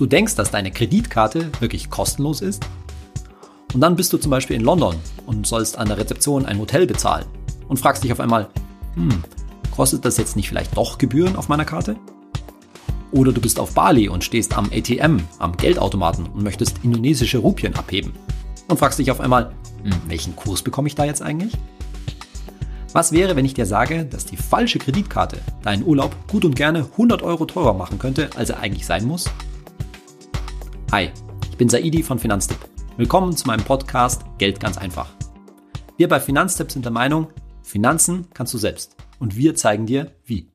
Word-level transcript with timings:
Du 0.00 0.06
denkst, 0.06 0.34
dass 0.34 0.50
deine 0.50 0.70
Kreditkarte 0.70 1.50
wirklich 1.60 1.90
kostenlos 1.90 2.40
ist? 2.40 2.64
Und 3.74 3.82
dann 3.82 3.96
bist 3.96 4.10
du 4.14 4.16
zum 4.16 4.30
Beispiel 4.30 4.56
in 4.56 4.62
London 4.62 4.96
und 5.26 5.46
sollst 5.46 5.76
an 5.76 5.88
der 5.88 5.98
Rezeption 5.98 6.46
ein 6.46 6.58
Hotel 6.58 6.86
bezahlen 6.86 7.26
und 7.68 7.78
fragst 7.78 8.02
dich 8.02 8.10
auf 8.10 8.18
einmal, 8.18 8.48
hm, 8.94 9.22
kostet 9.70 10.06
das 10.06 10.16
jetzt 10.16 10.36
nicht 10.36 10.48
vielleicht 10.48 10.74
doch 10.74 10.96
Gebühren 10.96 11.36
auf 11.36 11.50
meiner 11.50 11.66
Karte? 11.66 11.96
Oder 13.12 13.32
du 13.32 13.42
bist 13.42 13.60
auf 13.60 13.74
Bali 13.74 14.08
und 14.08 14.24
stehst 14.24 14.56
am 14.56 14.70
ATM, 14.72 15.18
am 15.38 15.54
Geldautomaten 15.58 16.28
und 16.28 16.42
möchtest 16.42 16.78
indonesische 16.82 17.36
Rupien 17.36 17.76
abheben 17.76 18.14
und 18.68 18.78
fragst 18.78 18.98
dich 18.98 19.10
auf 19.10 19.20
einmal, 19.20 19.52
hm, 19.82 19.92
welchen 20.06 20.34
Kurs 20.34 20.62
bekomme 20.62 20.88
ich 20.88 20.94
da 20.94 21.04
jetzt 21.04 21.20
eigentlich? 21.20 21.52
Was 22.94 23.12
wäre, 23.12 23.36
wenn 23.36 23.44
ich 23.44 23.52
dir 23.52 23.66
sage, 23.66 24.06
dass 24.06 24.24
die 24.24 24.38
falsche 24.38 24.78
Kreditkarte 24.78 25.42
deinen 25.62 25.84
Urlaub 25.84 26.16
gut 26.26 26.46
und 26.46 26.56
gerne 26.56 26.88
100 26.92 27.22
Euro 27.22 27.44
teurer 27.44 27.74
machen 27.74 27.98
könnte, 27.98 28.30
als 28.34 28.48
er 28.48 28.60
eigentlich 28.60 28.86
sein 28.86 29.04
muss? 29.04 29.30
Hi, 30.92 31.08
ich 31.48 31.56
bin 31.56 31.68
Saidi 31.68 32.02
von 32.02 32.18
Finanztipp. 32.18 32.58
Willkommen 32.96 33.36
zu 33.36 33.46
meinem 33.46 33.62
Podcast 33.62 34.24
Geld 34.38 34.58
ganz 34.58 34.76
einfach. 34.76 35.14
Wir 35.96 36.08
bei 36.08 36.18
Finanztipp 36.18 36.72
sind 36.72 36.84
der 36.84 36.90
Meinung, 36.90 37.28
Finanzen 37.62 38.26
kannst 38.34 38.52
du 38.54 38.58
selbst 38.58 38.96
und 39.20 39.36
wir 39.36 39.54
zeigen 39.54 39.86
dir, 39.86 40.10
wie. 40.24 40.50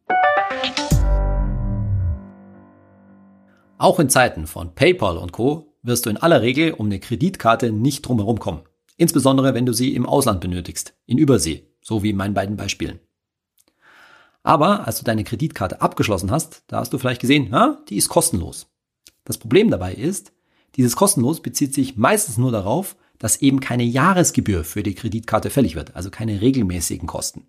Auch 3.77 3.97
in 4.01 4.09
Zeiten 4.09 4.45
von 4.45 4.75
PayPal 4.75 5.15
und 5.15 5.31
Co. 5.31 5.73
wirst 5.83 6.05
du 6.05 6.09
in 6.09 6.17
aller 6.17 6.41
Regel 6.41 6.73
um 6.73 6.87
eine 6.87 6.99
Kreditkarte 6.99 7.71
nicht 7.71 8.05
drumherum 8.05 8.37
kommen. 8.37 8.63
Insbesondere 8.97 9.53
wenn 9.53 9.65
du 9.65 9.71
sie 9.71 9.95
im 9.95 10.05
Ausland 10.05 10.41
benötigst, 10.41 10.97
in 11.05 11.17
Übersee, 11.17 11.71
so 11.81 12.03
wie 12.03 12.09
in 12.09 12.17
meinen 12.17 12.33
beiden 12.33 12.57
Beispielen. 12.57 12.99
Aber 14.43 14.85
als 14.85 14.99
du 14.99 15.05
deine 15.05 15.23
Kreditkarte 15.23 15.79
abgeschlossen 15.79 16.29
hast, 16.29 16.63
da 16.67 16.79
hast 16.79 16.91
du 16.91 16.97
vielleicht 16.97 17.21
gesehen, 17.21 17.51
ja, 17.53 17.81
die 17.87 17.95
ist 17.95 18.09
kostenlos. 18.09 18.67
Das 19.25 19.37
Problem 19.37 19.69
dabei 19.69 19.93
ist, 19.93 20.31
dieses 20.77 20.95
kostenlos 20.95 21.41
bezieht 21.41 21.73
sich 21.73 21.97
meistens 21.97 22.37
nur 22.37 22.51
darauf, 22.51 22.95
dass 23.17 23.41
eben 23.41 23.59
keine 23.59 23.83
Jahresgebühr 23.83 24.63
für 24.63 24.83
die 24.83 24.95
Kreditkarte 24.95 25.49
fällig 25.49 25.75
wird, 25.75 25.95
also 25.95 26.09
keine 26.09 26.41
regelmäßigen 26.41 27.07
Kosten. 27.07 27.47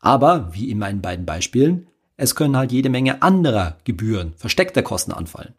Aber, 0.00 0.52
wie 0.54 0.70
in 0.70 0.78
meinen 0.78 1.02
beiden 1.02 1.26
Beispielen, 1.26 1.88
es 2.16 2.34
können 2.34 2.56
halt 2.56 2.72
jede 2.72 2.88
Menge 2.88 3.22
anderer 3.22 3.78
Gebühren, 3.84 4.34
versteckter 4.36 4.82
Kosten 4.82 5.12
anfallen. 5.12 5.54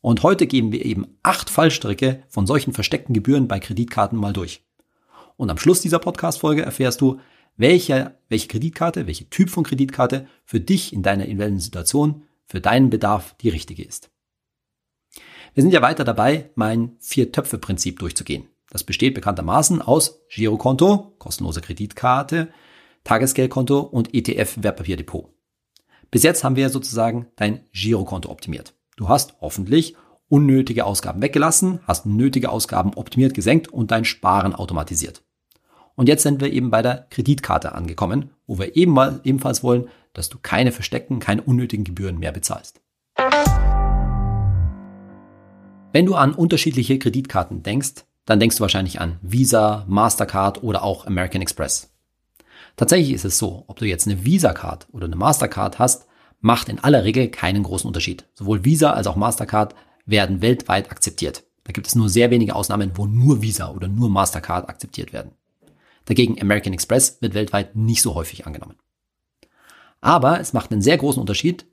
Und 0.00 0.22
heute 0.24 0.46
geben 0.46 0.72
wir 0.72 0.84
eben 0.84 1.16
acht 1.22 1.48
Fallstricke 1.48 2.24
von 2.28 2.46
solchen 2.46 2.72
versteckten 2.72 3.14
Gebühren 3.14 3.48
bei 3.48 3.60
Kreditkarten 3.60 4.18
mal 4.18 4.32
durch. 4.32 4.64
Und 5.36 5.48
am 5.48 5.58
Schluss 5.58 5.80
dieser 5.80 6.00
Podcast-Folge 6.00 6.62
erfährst 6.62 7.00
du, 7.00 7.20
welche, 7.56 8.16
welche 8.28 8.48
Kreditkarte, 8.48 9.06
welche 9.06 9.30
Typ 9.30 9.48
von 9.48 9.64
Kreditkarte 9.64 10.26
für 10.44 10.60
dich 10.60 10.92
in 10.92 11.02
deiner 11.02 11.24
individuellen 11.24 11.60
Situation, 11.60 12.24
für 12.46 12.60
deinen 12.60 12.90
Bedarf 12.90 13.36
die 13.40 13.48
richtige 13.48 13.84
ist. 13.84 14.10
Wir 15.54 15.62
sind 15.62 15.74
ja 15.74 15.82
weiter 15.82 16.04
dabei, 16.04 16.50
mein 16.54 16.96
Vier-Töpfe-Prinzip 17.00 17.98
durchzugehen. 17.98 18.48
Das 18.70 18.84
besteht 18.84 19.12
bekanntermaßen 19.12 19.82
aus 19.82 20.22
Girokonto, 20.30 21.14
kostenlose 21.18 21.60
Kreditkarte, 21.60 22.48
Tagesgeldkonto 23.04 23.80
und 23.80 24.14
ETF-Wertpapierdepot. 24.14 25.28
Bis 26.10 26.22
jetzt 26.22 26.42
haben 26.42 26.56
wir 26.56 26.70
sozusagen 26.70 27.26
dein 27.36 27.66
Girokonto 27.72 28.30
optimiert. 28.30 28.74
Du 28.96 29.10
hast 29.10 29.34
hoffentlich 29.42 29.94
unnötige 30.28 30.86
Ausgaben 30.86 31.20
weggelassen, 31.20 31.80
hast 31.86 32.06
nötige 32.06 32.48
Ausgaben 32.48 32.94
optimiert 32.94 33.34
gesenkt 33.34 33.68
und 33.68 33.90
dein 33.90 34.06
Sparen 34.06 34.54
automatisiert. 34.54 35.22
Und 35.96 36.08
jetzt 36.08 36.22
sind 36.22 36.40
wir 36.40 36.50
eben 36.50 36.70
bei 36.70 36.80
der 36.80 37.06
Kreditkarte 37.10 37.74
angekommen, 37.74 38.30
wo 38.46 38.58
wir 38.58 38.74
eben 38.74 38.92
mal, 38.92 39.20
ebenfalls 39.24 39.62
wollen, 39.62 39.90
dass 40.14 40.30
du 40.30 40.38
keine 40.40 40.72
versteckten, 40.72 41.18
keine 41.18 41.42
unnötigen 41.42 41.84
Gebühren 41.84 42.18
mehr 42.18 42.32
bezahlst. 42.32 42.80
Wenn 45.92 46.06
du 46.06 46.14
an 46.14 46.34
unterschiedliche 46.34 46.98
Kreditkarten 46.98 47.62
denkst, 47.62 48.04
dann 48.24 48.40
denkst 48.40 48.56
du 48.56 48.62
wahrscheinlich 48.62 49.00
an 49.00 49.18
Visa, 49.20 49.84
Mastercard 49.88 50.62
oder 50.62 50.82
auch 50.82 51.06
American 51.06 51.42
Express. 51.42 51.90
Tatsächlich 52.76 53.12
ist 53.12 53.26
es 53.26 53.38
so, 53.38 53.64
ob 53.66 53.78
du 53.78 53.84
jetzt 53.84 54.06
eine 54.06 54.24
Visa-Card 54.24 54.88
oder 54.92 55.04
eine 55.04 55.16
Mastercard 55.16 55.78
hast, 55.78 56.06
macht 56.40 56.70
in 56.70 56.78
aller 56.78 57.04
Regel 57.04 57.28
keinen 57.28 57.62
großen 57.62 57.86
Unterschied. 57.86 58.24
Sowohl 58.34 58.64
Visa 58.64 58.92
als 58.92 59.06
auch 59.06 59.16
Mastercard 59.16 59.74
werden 60.06 60.40
weltweit 60.40 60.90
akzeptiert. 60.90 61.44
Da 61.64 61.72
gibt 61.72 61.86
es 61.86 61.94
nur 61.94 62.08
sehr 62.08 62.30
wenige 62.30 62.56
Ausnahmen, 62.56 62.92
wo 62.94 63.06
nur 63.06 63.42
Visa 63.42 63.70
oder 63.70 63.86
nur 63.86 64.08
Mastercard 64.08 64.68
akzeptiert 64.68 65.12
werden. 65.12 65.32
Dagegen 66.06 66.40
American 66.40 66.72
Express 66.72 67.18
wird 67.20 67.34
weltweit 67.34 67.76
nicht 67.76 68.02
so 68.02 68.14
häufig 68.14 68.46
angenommen. 68.46 68.76
Aber 70.00 70.40
es 70.40 70.52
macht 70.52 70.72
einen 70.72 70.82
sehr 70.82 70.96
großen 70.96 71.20
Unterschied, 71.20 71.66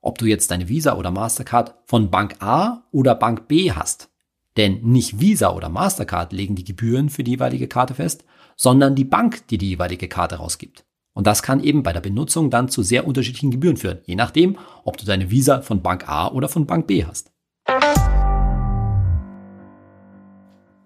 ob 0.00 0.18
du 0.18 0.26
jetzt 0.26 0.50
deine 0.50 0.68
Visa 0.68 0.96
oder 0.96 1.10
Mastercard 1.10 1.74
von 1.84 2.10
Bank 2.10 2.36
A 2.40 2.84
oder 2.90 3.14
Bank 3.14 3.48
B 3.48 3.72
hast. 3.72 4.10
Denn 4.56 4.80
nicht 4.82 5.20
Visa 5.20 5.54
oder 5.54 5.68
Mastercard 5.68 6.32
legen 6.32 6.56
die 6.56 6.64
Gebühren 6.64 7.10
für 7.10 7.24
die 7.24 7.32
jeweilige 7.32 7.68
Karte 7.68 7.94
fest, 7.94 8.24
sondern 8.56 8.94
die 8.94 9.04
Bank, 9.04 9.46
die 9.48 9.58
die 9.58 9.70
jeweilige 9.70 10.08
Karte 10.08 10.36
rausgibt. 10.36 10.84
Und 11.14 11.26
das 11.26 11.42
kann 11.42 11.62
eben 11.62 11.82
bei 11.82 11.92
der 11.92 12.00
Benutzung 12.00 12.50
dann 12.50 12.68
zu 12.68 12.82
sehr 12.82 13.06
unterschiedlichen 13.06 13.50
Gebühren 13.50 13.76
führen, 13.76 14.00
je 14.04 14.14
nachdem, 14.14 14.56
ob 14.84 14.96
du 14.96 15.04
deine 15.04 15.30
Visa 15.30 15.62
von 15.62 15.82
Bank 15.82 16.08
A 16.08 16.28
oder 16.28 16.48
von 16.48 16.66
Bank 16.66 16.86
B 16.86 17.04
hast. 17.04 17.32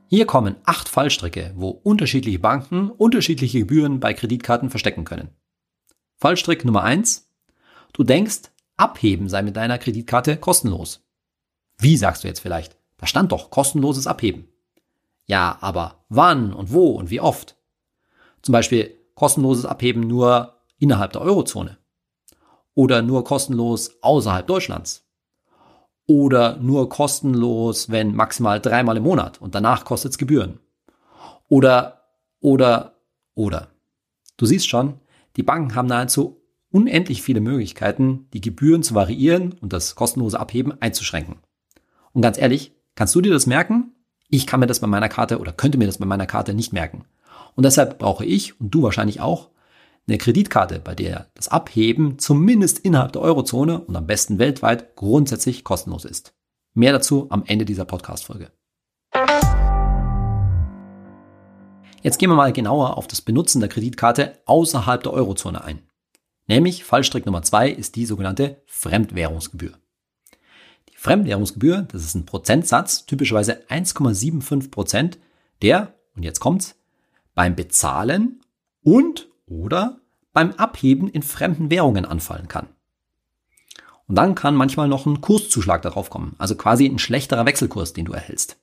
Hier 0.09 0.27
kommen 0.27 0.57
acht 0.65 0.91
Fallstricke, 0.91 1.53
wo 1.57 1.71
unterschiedliche 1.71 2.39
Banken 2.39 2.91
unterschiedliche 2.91 3.61
Gebühren 3.61 3.99
bei 3.99 4.13
Kreditkarten 4.13 4.69
verstecken 4.69 5.05
können. 5.05 5.31
Fallstrick 6.19 6.67
Nummer 6.67 6.83
eins: 6.83 7.31
Du 7.95 8.05
denkst, 8.05 8.52
Abheben 8.83 9.29
sei 9.29 9.43
mit 9.43 9.57
deiner 9.57 9.79
Kreditkarte 9.79 10.37
kostenlos. 10.37 11.07
Wie 11.79 11.97
sagst 11.97 12.25
du 12.25 12.29
jetzt 12.29 12.41
vielleicht? 12.41 12.77
Da 12.99 13.07
stand 13.07 13.31
doch 13.31 13.51
kostenloses 13.51 14.09
Abheben. 14.09 14.49
Ja, 15.27 15.57
aber 15.61 16.05
wann 16.09 16.53
und 16.53 16.73
wo 16.73 16.91
und 16.91 17.09
wie 17.09 17.21
oft? 17.21 17.57
Zum 18.43 18.53
Beispiel 18.53 18.93
kostenloses 19.15 19.67
Abheben 19.67 20.01
nur 20.01 20.57
innerhalb 20.79 21.13
der 21.13 21.23
Eurozone. 21.23 21.79
Oder 22.75 23.03
nur 23.03 23.23
kostenlos 23.23 24.03
außerhalb 24.03 24.49
Deutschlands. 24.49 25.05
Oder 26.07 26.57
nur 26.57 26.89
kostenlos, 26.89 27.89
wenn 27.89 28.17
maximal 28.17 28.61
dreimal 28.61 28.97
im 28.97 29.05
Monat 29.05 29.41
und 29.41 29.55
danach 29.55 29.85
kostet 29.85 30.11
es 30.11 30.19
Gebühren. 30.19 30.59
Oder, 31.49 32.03
oder, 32.41 32.97
oder. 33.37 33.69
Du 34.37 34.47
siehst 34.47 34.69
schon, 34.69 34.99
die 35.37 35.45
Banken 35.45 35.77
haben 35.77 35.87
nahezu 35.87 36.42
unendlich 36.73 37.23
viele 37.23 37.41
Möglichkeiten, 37.41 38.27
die 38.33 38.41
Gebühren 38.41 38.83
zu 38.83 38.95
variieren 38.95 39.55
und 39.61 39.73
das 39.73 39.95
kostenlose 39.95 40.41
Abheben 40.41 40.73
einzuschränken. 40.81 41.37
Und 42.13 42.23
ganz 42.23 42.39
ehrlich, 42.39 42.73
kannst 42.95 43.15
du 43.15 43.21
dir 43.21 43.33
das 43.33 43.47
merken? 43.47 43.95
Ich 44.29 44.47
kann 44.47 44.61
mir 44.61 44.67
das 44.67 44.81
bei 44.81 44.87
meiner 44.87 45.09
Karte 45.09 45.39
oder 45.39 45.53
könnte 45.53 45.79
mir 45.79 45.87
das 45.87 45.99
bei 45.99 46.07
meiner 46.07 46.27
Karte 46.27 46.55
nicht 46.55 46.73
merken. 46.73 47.05
Und 47.55 47.65
deshalb 47.65 47.99
brauche 47.99 48.25
ich 48.25 48.59
und 48.61 48.71
du 48.71 48.83
wahrscheinlich 48.83 49.21
auch 49.21 49.51
eine 50.09 50.19
Kreditkarte, 50.19 50.81
bei 50.81 50.95
der 50.95 51.31
das 51.35 51.49
Abheben 51.49 52.19
zumindest 52.19 52.79
innerhalb 52.81 53.13
der 53.13 53.23
Eurozone 53.23 53.81
und 53.81 53.95
am 53.95 54.07
besten 54.07 54.39
weltweit 54.39 54.97
grundsätzlich 54.97 55.65
kostenlos 55.65 56.05
ist. 56.05 56.35
Mehr 56.75 56.93
dazu 56.93 57.27
am 57.31 57.45
Ende 57.47 57.65
dieser 57.65 57.85
Podcast-Folge. 57.85 58.51
Jetzt 62.03 62.19
gehen 62.19 62.31
wir 62.31 62.35
mal 62.35 62.53
genauer 62.53 62.97
auf 62.97 63.07
das 63.07 63.21
Benutzen 63.21 63.61
der 63.61 63.69
Kreditkarte 63.69 64.41
außerhalb 64.47 65.03
der 65.03 65.13
Eurozone 65.13 65.63
ein. 65.63 65.83
Nämlich 66.53 66.85
Fallstrick 66.85 67.25
Nummer 67.25 67.41
zwei 67.41 67.71
ist 67.71 67.97
die 67.97 68.05
sogenannte 68.05 68.61
Fremdwährungsgebühr. 68.67 69.73
Die 70.91 70.97
Fremdwährungsgebühr, 70.99 71.87
das 71.91 72.05
ist 72.05 72.15
ein 72.15 72.27
Prozentsatz, 72.27 73.07
typischerweise 73.07 73.63
1,75 73.71 74.71
Prozent, 74.71 75.19
der, 75.63 75.95
und 76.15 76.25
jetzt 76.25 76.41
kommt's, 76.41 76.75
beim 77.35 77.57
Bezahlen 77.57 78.43
und 78.83 79.31
oder 79.47 79.97
beim 80.35 80.51
Abheben 80.53 81.09
in 81.09 81.23
fremden 81.23 81.71
Währungen 81.71 82.05
anfallen 82.05 82.49
kann. 82.49 82.69
Und 84.07 84.17
dann 84.17 84.35
kann 84.35 84.55
manchmal 84.55 84.89
noch 84.89 85.07
ein 85.07 85.23
Kurszuschlag 85.23 85.81
darauf 85.81 86.11
kommen, 86.11 86.35
also 86.37 86.55
quasi 86.55 86.85
ein 86.85 86.99
schlechterer 86.99 87.47
Wechselkurs, 87.47 87.95
den 87.95 88.05
du 88.05 88.13
erhältst. 88.13 88.59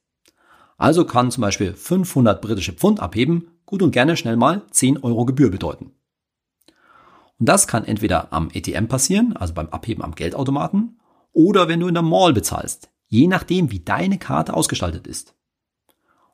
Also 0.78 1.06
kann 1.06 1.32
zum 1.32 1.42
Beispiel 1.42 1.74
500 1.74 2.40
britische 2.40 2.74
Pfund 2.74 3.00
abheben 3.00 3.48
gut 3.66 3.82
und 3.82 3.90
gerne 3.90 4.16
schnell 4.16 4.36
mal 4.36 4.62
10 4.70 5.00
Euro 5.00 5.26
Gebühr 5.26 5.50
bedeuten. 5.50 5.94
Und 7.40 7.48
das 7.48 7.68
kann 7.68 7.86
entweder 7.86 8.32
am 8.34 8.50
ATM 8.54 8.88
passieren, 8.88 9.36
also 9.36 9.54
beim 9.54 9.70
Abheben 9.70 10.04
am 10.04 10.16
Geldautomaten, 10.16 11.00
oder 11.32 11.68
wenn 11.68 11.80
du 11.80 11.88
in 11.88 11.94
der 11.94 12.04
Mall 12.04 12.34
bezahlst, 12.34 12.90
je 13.08 13.28
nachdem, 13.28 13.72
wie 13.72 13.80
deine 13.80 14.18
Karte 14.18 14.54
ausgestaltet 14.54 15.08
ist. 15.08 15.36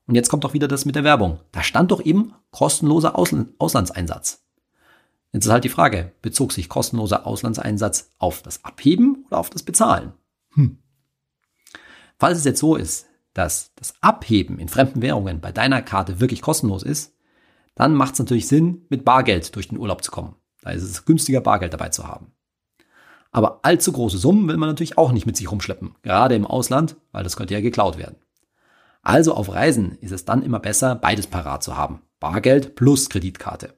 Und 0.07 0.15
jetzt 0.15 0.29
kommt 0.29 0.43
doch 0.43 0.53
wieder 0.53 0.67
das 0.67 0.85
mit 0.85 0.95
der 0.95 1.03
Werbung. 1.03 1.39
Da 1.51 1.63
stand 1.63 1.91
doch 1.91 2.03
eben 2.03 2.33
kostenloser 2.51 3.17
Auslandseinsatz. 3.17 4.43
Jetzt 5.31 5.45
ist 5.45 5.51
halt 5.51 5.63
die 5.63 5.69
Frage, 5.69 6.13
bezog 6.21 6.53
sich 6.53 6.69
kostenloser 6.69 7.27
Auslandseinsatz 7.27 8.11
auf 8.17 8.41
das 8.41 8.63
Abheben 8.63 9.25
oder 9.27 9.39
auf 9.39 9.49
das 9.49 9.63
Bezahlen? 9.63 10.13
Hm. 10.53 10.77
Falls 12.17 12.37
es 12.37 12.45
jetzt 12.45 12.59
so 12.59 12.75
ist, 12.75 13.07
dass 13.33 13.73
das 13.75 13.95
Abheben 14.01 14.59
in 14.59 14.69
fremden 14.69 15.01
Währungen 15.01 15.41
bei 15.41 15.51
deiner 15.51 15.81
Karte 15.81 16.19
wirklich 16.19 16.41
kostenlos 16.41 16.83
ist, 16.83 17.13
dann 17.75 17.93
macht 17.93 18.13
es 18.13 18.19
natürlich 18.19 18.47
Sinn, 18.47 18.85
mit 18.89 19.03
Bargeld 19.03 19.55
durch 19.55 19.67
den 19.67 19.77
Urlaub 19.77 20.03
zu 20.03 20.11
kommen. 20.11 20.35
Da 20.65 20.71
ist 20.71 20.81
es 20.81 21.05
günstiger, 21.05 21.41
Bargeld 21.41 21.73
dabei 21.73 21.89
zu 21.89 22.07
haben. 22.07 22.31
Aber 23.31 23.59
allzu 23.61 23.91
große 23.91 24.17
Summen 24.17 24.47
will 24.47 24.57
man 24.57 24.69
natürlich 24.69 24.97
auch 24.97 25.11
nicht 25.11 25.27
mit 25.27 25.37
sich 25.37 25.51
rumschleppen, 25.51 25.93
gerade 26.01 26.33
im 26.33 26.47
Ausland, 26.47 26.95
weil 27.11 27.23
das 27.23 27.37
könnte 27.37 27.53
ja 27.53 27.61
geklaut 27.61 27.99
werden. 27.99 28.15
Also 29.03 29.35
auf 29.35 29.53
Reisen 29.53 29.95
ist 30.01 30.11
es 30.11 30.25
dann 30.25 30.41
immer 30.41 30.59
besser, 30.59 30.95
beides 30.95 31.27
parat 31.27 31.61
zu 31.61 31.77
haben. 31.77 32.01
Bargeld 32.19 32.73
plus 32.73 33.09
Kreditkarte. 33.09 33.75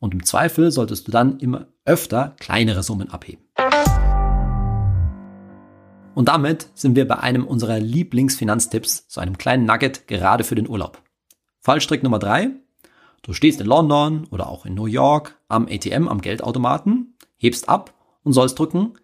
Und 0.00 0.12
im 0.12 0.24
Zweifel 0.24 0.72
solltest 0.72 1.06
du 1.06 1.12
dann 1.12 1.38
immer 1.38 1.68
öfter 1.84 2.34
kleinere 2.40 2.82
Summen 2.82 3.10
abheben. 3.10 3.44
Und 6.16 6.28
damit 6.28 6.68
sind 6.74 6.96
wir 6.96 7.06
bei 7.06 7.18
einem 7.20 7.46
unserer 7.46 7.78
Lieblingsfinanztipps, 7.78 9.04
so 9.06 9.20
einem 9.20 9.38
kleinen 9.38 9.66
Nugget 9.66 10.08
gerade 10.08 10.42
für 10.42 10.56
den 10.56 10.68
Urlaub. 10.68 11.00
Fallstrick 11.60 12.02
Nummer 12.02 12.18
drei: 12.18 12.50
Du 13.24 13.32
stehst 13.32 13.58
in 13.58 13.66
London 13.66 14.26
oder 14.30 14.50
auch 14.50 14.66
in 14.66 14.74
New 14.74 14.84
York 14.84 15.40
am 15.48 15.66
ATM, 15.66 16.08
am 16.08 16.20
Geldautomaten, 16.20 17.16
hebst 17.38 17.70
ab 17.70 17.94
und 18.22 18.34
sollst 18.34 18.58
drücken 18.58 18.98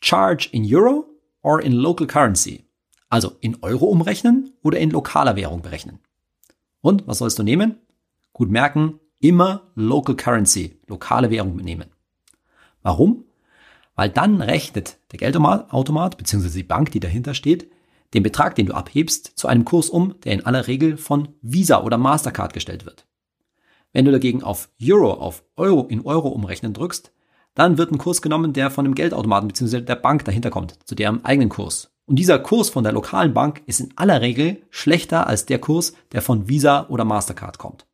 Charge 0.00 0.48
in 0.52 0.64
Euro 0.74 1.04
or 1.42 1.60
in 1.60 1.72
Local 1.72 2.06
Currency. 2.06 2.64
Also 3.10 3.32
in 3.40 3.58
Euro 3.60 3.84
umrechnen 3.84 4.54
oder 4.62 4.78
in 4.78 4.90
lokaler 4.90 5.36
Währung 5.36 5.60
berechnen. 5.60 5.98
Und 6.80 7.06
was 7.06 7.18
sollst 7.18 7.38
du 7.38 7.42
nehmen? 7.42 7.76
Gut 8.32 8.50
merken, 8.50 9.00
immer 9.20 9.70
Local 9.74 10.16
Currency, 10.16 10.80
lokale 10.86 11.30
Währung 11.30 11.56
nehmen. 11.56 11.90
Warum? 12.82 13.26
Weil 13.96 14.08
dann 14.08 14.40
rechnet 14.40 14.96
der 15.12 15.18
Geldautomat 15.18 16.16
bzw. 16.16 16.48
die 16.48 16.62
Bank, 16.62 16.90
die 16.92 17.00
dahinter 17.00 17.34
steht, 17.34 17.70
den 18.14 18.22
Betrag, 18.22 18.54
den 18.54 18.64
du 18.64 18.72
abhebst, 18.72 19.32
zu 19.38 19.46
einem 19.46 19.66
Kurs 19.66 19.90
um, 19.90 20.18
der 20.20 20.32
in 20.32 20.46
aller 20.46 20.68
Regel 20.68 20.96
von 20.96 21.28
Visa 21.42 21.82
oder 21.82 21.98
Mastercard 21.98 22.54
gestellt 22.54 22.86
wird. 22.86 23.07
Wenn 23.92 24.04
du 24.04 24.12
dagegen 24.12 24.42
auf 24.42 24.68
Euro, 24.82 25.12
auf 25.12 25.44
Euro 25.56 25.86
in 25.88 26.04
Euro 26.04 26.28
umrechnen 26.28 26.72
drückst, 26.72 27.12
dann 27.54 27.78
wird 27.78 27.90
ein 27.90 27.98
Kurs 27.98 28.22
genommen, 28.22 28.52
der 28.52 28.70
von 28.70 28.84
dem 28.84 28.94
Geldautomaten 28.94 29.48
bzw. 29.48 29.80
der 29.80 29.96
Bank 29.96 30.24
dahinter 30.24 30.50
kommt, 30.50 30.78
zu 30.84 30.94
deren 30.94 31.24
eigenen 31.24 31.48
Kurs. 31.48 31.90
Und 32.06 32.16
dieser 32.16 32.38
Kurs 32.38 32.70
von 32.70 32.84
der 32.84 32.92
lokalen 32.92 33.34
Bank 33.34 33.62
ist 33.66 33.80
in 33.80 33.92
aller 33.96 34.20
Regel 34.20 34.62
schlechter 34.70 35.26
als 35.26 35.44
der 35.44 35.58
Kurs, 35.58 35.92
der 36.12 36.22
von 36.22 36.48
Visa 36.48 36.86
oder 36.88 37.04
Mastercard 37.04 37.58
kommt. 37.58 37.86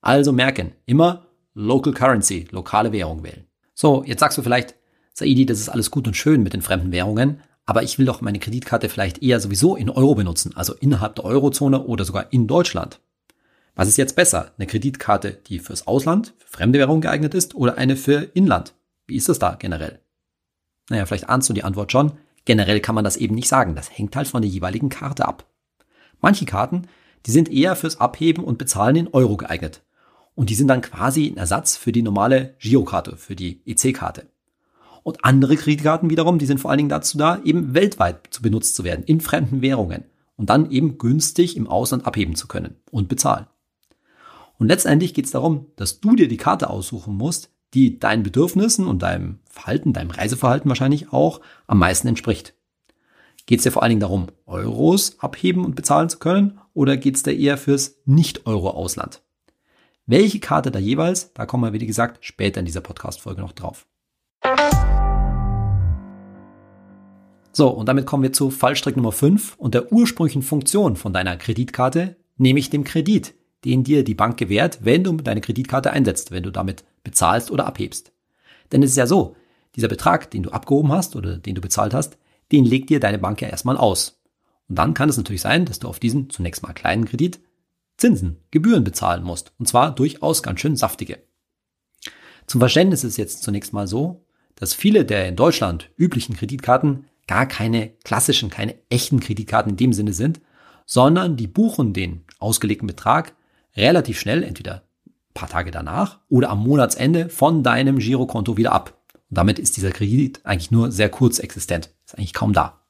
Also 0.00 0.32
merken, 0.32 0.72
immer 0.86 1.26
Local 1.54 1.92
Currency, 1.92 2.46
lokale 2.50 2.92
Währung 2.92 3.24
wählen. 3.24 3.46
So, 3.74 4.04
jetzt 4.04 4.20
sagst 4.20 4.38
du 4.38 4.42
vielleicht, 4.42 4.76
Saidi, 5.14 5.46
das 5.46 5.58
ist 5.58 5.68
alles 5.68 5.90
gut 5.90 6.06
und 6.06 6.16
schön 6.16 6.42
mit 6.42 6.52
den 6.52 6.62
fremden 6.62 6.92
Währungen, 6.92 7.40
aber 7.66 7.82
ich 7.82 7.98
will 7.98 8.06
doch 8.06 8.20
meine 8.20 8.38
Kreditkarte 8.38 8.88
vielleicht 8.88 9.22
eher 9.22 9.40
sowieso 9.40 9.76
in 9.76 9.90
Euro 9.90 10.14
benutzen, 10.14 10.52
also 10.54 10.74
innerhalb 10.74 11.16
der 11.16 11.24
Eurozone 11.24 11.84
oder 11.84 12.04
sogar 12.04 12.32
in 12.32 12.46
Deutschland. 12.46 13.00
Was 13.80 13.88
ist 13.88 13.96
jetzt 13.96 14.14
besser? 14.14 14.52
Eine 14.58 14.66
Kreditkarte, 14.66 15.38
die 15.46 15.58
fürs 15.58 15.86
Ausland, 15.86 16.34
für 16.36 16.48
fremde 16.48 16.78
Währung 16.78 17.00
geeignet 17.00 17.32
ist 17.32 17.54
oder 17.54 17.78
eine 17.78 17.96
für 17.96 18.28
Inland? 18.34 18.74
Wie 19.06 19.16
ist 19.16 19.30
das 19.30 19.38
da 19.38 19.54
generell? 19.54 20.00
Naja, 20.90 21.06
vielleicht 21.06 21.30
ahnst 21.30 21.48
du 21.48 21.54
die 21.54 21.64
Antwort 21.64 21.90
schon. 21.90 22.12
Generell 22.44 22.80
kann 22.80 22.94
man 22.94 23.04
das 23.04 23.16
eben 23.16 23.34
nicht 23.34 23.48
sagen. 23.48 23.74
Das 23.74 23.90
hängt 23.90 24.14
halt 24.16 24.28
von 24.28 24.42
der 24.42 24.50
jeweiligen 24.50 24.90
Karte 24.90 25.26
ab. 25.26 25.46
Manche 26.20 26.44
Karten, 26.44 26.88
die 27.24 27.30
sind 27.30 27.50
eher 27.50 27.74
fürs 27.74 27.98
Abheben 27.98 28.44
und 28.44 28.58
Bezahlen 28.58 28.96
in 28.96 29.08
Euro 29.14 29.38
geeignet. 29.38 29.80
Und 30.34 30.50
die 30.50 30.56
sind 30.56 30.68
dann 30.68 30.82
quasi 30.82 31.28
ein 31.28 31.38
Ersatz 31.38 31.78
für 31.78 31.90
die 31.90 32.02
normale 32.02 32.56
Girokarte, 32.58 33.16
für 33.16 33.34
die 33.34 33.62
EC-Karte. 33.64 34.26
Und 35.04 35.24
andere 35.24 35.56
Kreditkarten 35.56 36.10
wiederum, 36.10 36.38
die 36.38 36.44
sind 36.44 36.60
vor 36.60 36.70
allen 36.70 36.76
Dingen 36.76 36.90
dazu 36.90 37.16
da, 37.16 37.40
eben 37.44 37.72
weltweit 37.72 38.28
zu 38.28 38.42
benutzt 38.42 38.74
zu 38.74 38.84
werden, 38.84 39.06
in 39.06 39.22
fremden 39.22 39.62
Währungen. 39.62 40.04
Und 40.36 40.50
dann 40.50 40.70
eben 40.70 40.98
günstig 40.98 41.56
im 41.56 41.66
Ausland 41.66 42.06
abheben 42.06 42.34
zu 42.34 42.46
können 42.46 42.76
und 42.90 43.08
bezahlen. 43.08 43.46
Und 44.60 44.68
letztendlich 44.68 45.14
geht 45.14 45.24
es 45.24 45.30
darum, 45.30 45.68
dass 45.76 46.00
du 46.00 46.14
dir 46.14 46.28
die 46.28 46.36
Karte 46.36 46.68
aussuchen 46.68 47.16
musst, 47.16 47.50
die 47.72 47.98
deinen 47.98 48.22
Bedürfnissen 48.22 48.86
und 48.86 49.00
deinem 49.00 49.38
Verhalten, 49.48 49.94
deinem 49.94 50.10
Reiseverhalten 50.10 50.68
wahrscheinlich 50.68 51.14
auch 51.14 51.40
am 51.66 51.78
meisten 51.78 52.06
entspricht. 52.08 52.52
Geht 53.46 53.60
es 53.60 53.62
dir 53.62 53.72
vor 53.72 53.82
allen 53.82 53.90
Dingen 53.90 54.00
darum, 54.00 54.26
Euros 54.44 55.18
abheben 55.18 55.64
und 55.64 55.76
bezahlen 55.76 56.10
zu 56.10 56.18
können 56.18 56.58
oder 56.74 56.98
geht 56.98 57.16
es 57.16 57.22
dir 57.22 57.32
eher 57.32 57.56
fürs 57.56 57.96
Nicht-Euro-Ausland? 58.04 59.22
Welche 60.04 60.40
Karte 60.40 60.70
da 60.70 60.78
jeweils, 60.78 61.32
da 61.32 61.46
kommen 61.46 61.64
wir, 61.64 61.80
wie 61.80 61.86
gesagt, 61.86 62.18
später 62.20 62.60
in 62.60 62.66
dieser 62.66 62.82
Podcast-Folge 62.82 63.40
noch 63.40 63.52
drauf. 63.52 63.86
So, 67.52 67.68
und 67.70 67.88
damit 67.88 68.04
kommen 68.04 68.24
wir 68.24 68.34
zu 68.34 68.50
Fallstrick 68.50 68.96
Nummer 68.96 69.12
5 69.12 69.54
und 69.56 69.72
der 69.72 69.90
ursprünglichen 69.90 70.42
Funktion 70.42 70.96
von 70.96 71.14
deiner 71.14 71.38
Kreditkarte, 71.38 72.16
nämlich 72.36 72.68
dem 72.68 72.84
Kredit, 72.84 73.34
den 73.64 73.84
dir 73.84 74.04
die 74.04 74.14
Bank 74.14 74.36
gewährt, 74.36 74.80
wenn 74.82 75.04
du 75.04 75.12
deine 75.12 75.40
Kreditkarte 75.40 75.90
einsetzt, 75.90 76.30
wenn 76.30 76.42
du 76.42 76.50
damit 76.50 76.84
bezahlst 77.04 77.50
oder 77.50 77.66
abhebst. 77.66 78.12
Denn 78.72 78.82
es 78.82 78.90
ist 78.90 78.96
ja 78.96 79.06
so, 79.06 79.36
dieser 79.76 79.88
Betrag, 79.88 80.30
den 80.30 80.42
du 80.42 80.50
abgehoben 80.50 80.92
hast 80.92 81.16
oder 81.16 81.36
den 81.36 81.54
du 81.54 81.60
bezahlt 81.60 81.94
hast, 81.94 82.18
den 82.52 82.64
legt 82.64 82.90
dir 82.90 83.00
deine 83.00 83.18
Bank 83.18 83.40
ja 83.40 83.48
erstmal 83.48 83.76
aus. 83.76 84.20
Und 84.68 84.76
dann 84.76 84.94
kann 84.94 85.08
es 85.08 85.16
natürlich 85.16 85.42
sein, 85.42 85.64
dass 85.64 85.78
du 85.78 85.88
auf 85.88 85.98
diesen 85.98 86.30
zunächst 86.30 86.62
mal 86.62 86.72
kleinen 86.72 87.04
Kredit 87.04 87.40
Zinsen, 87.96 88.38
Gebühren 88.50 88.82
bezahlen 88.82 89.22
musst. 89.22 89.52
Und 89.58 89.68
zwar 89.68 89.94
durchaus 89.94 90.42
ganz 90.42 90.60
schön 90.60 90.76
saftige. 90.76 91.18
Zum 92.46 92.58
Verständnis 92.60 93.04
ist 93.04 93.18
jetzt 93.18 93.42
zunächst 93.42 93.72
mal 93.72 93.86
so, 93.86 94.24
dass 94.54 94.74
viele 94.74 95.04
der 95.04 95.28
in 95.28 95.36
Deutschland 95.36 95.90
üblichen 95.96 96.34
Kreditkarten 96.34 97.04
gar 97.26 97.46
keine 97.46 97.90
klassischen, 98.04 98.50
keine 98.50 98.74
echten 98.88 99.20
Kreditkarten 99.20 99.70
in 99.70 99.76
dem 99.76 99.92
Sinne 99.92 100.12
sind, 100.12 100.40
sondern 100.86 101.36
die 101.36 101.46
buchen 101.46 101.92
den 101.92 102.24
ausgelegten 102.38 102.88
Betrag 102.88 103.34
relativ 103.76 104.18
schnell, 104.18 104.42
entweder 104.42 104.84
paar 105.34 105.48
Tage 105.48 105.70
danach 105.70 106.20
oder 106.28 106.50
am 106.50 106.62
Monatsende 106.62 107.28
von 107.28 107.62
deinem 107.62 107.98
Girokonto 107.98 108.56
wieder 108.56 108.72
ab. 108.72 109.00
Und 109.30 109.38
damit 109.38 109.58
ist 109.58 109.76
dieser 109.76 109.90
Kredit 109.90 110.40
eigentlich 110.44 110.70
nur 110.70 110.90
sehr 110.90 111.08
kurz 111.08 111.38
existent, 111.38 111.90
ist 112.04 112.16
eigentlich 112.16 112.34
kaum 112.34 112.52
da. 112.52 112.80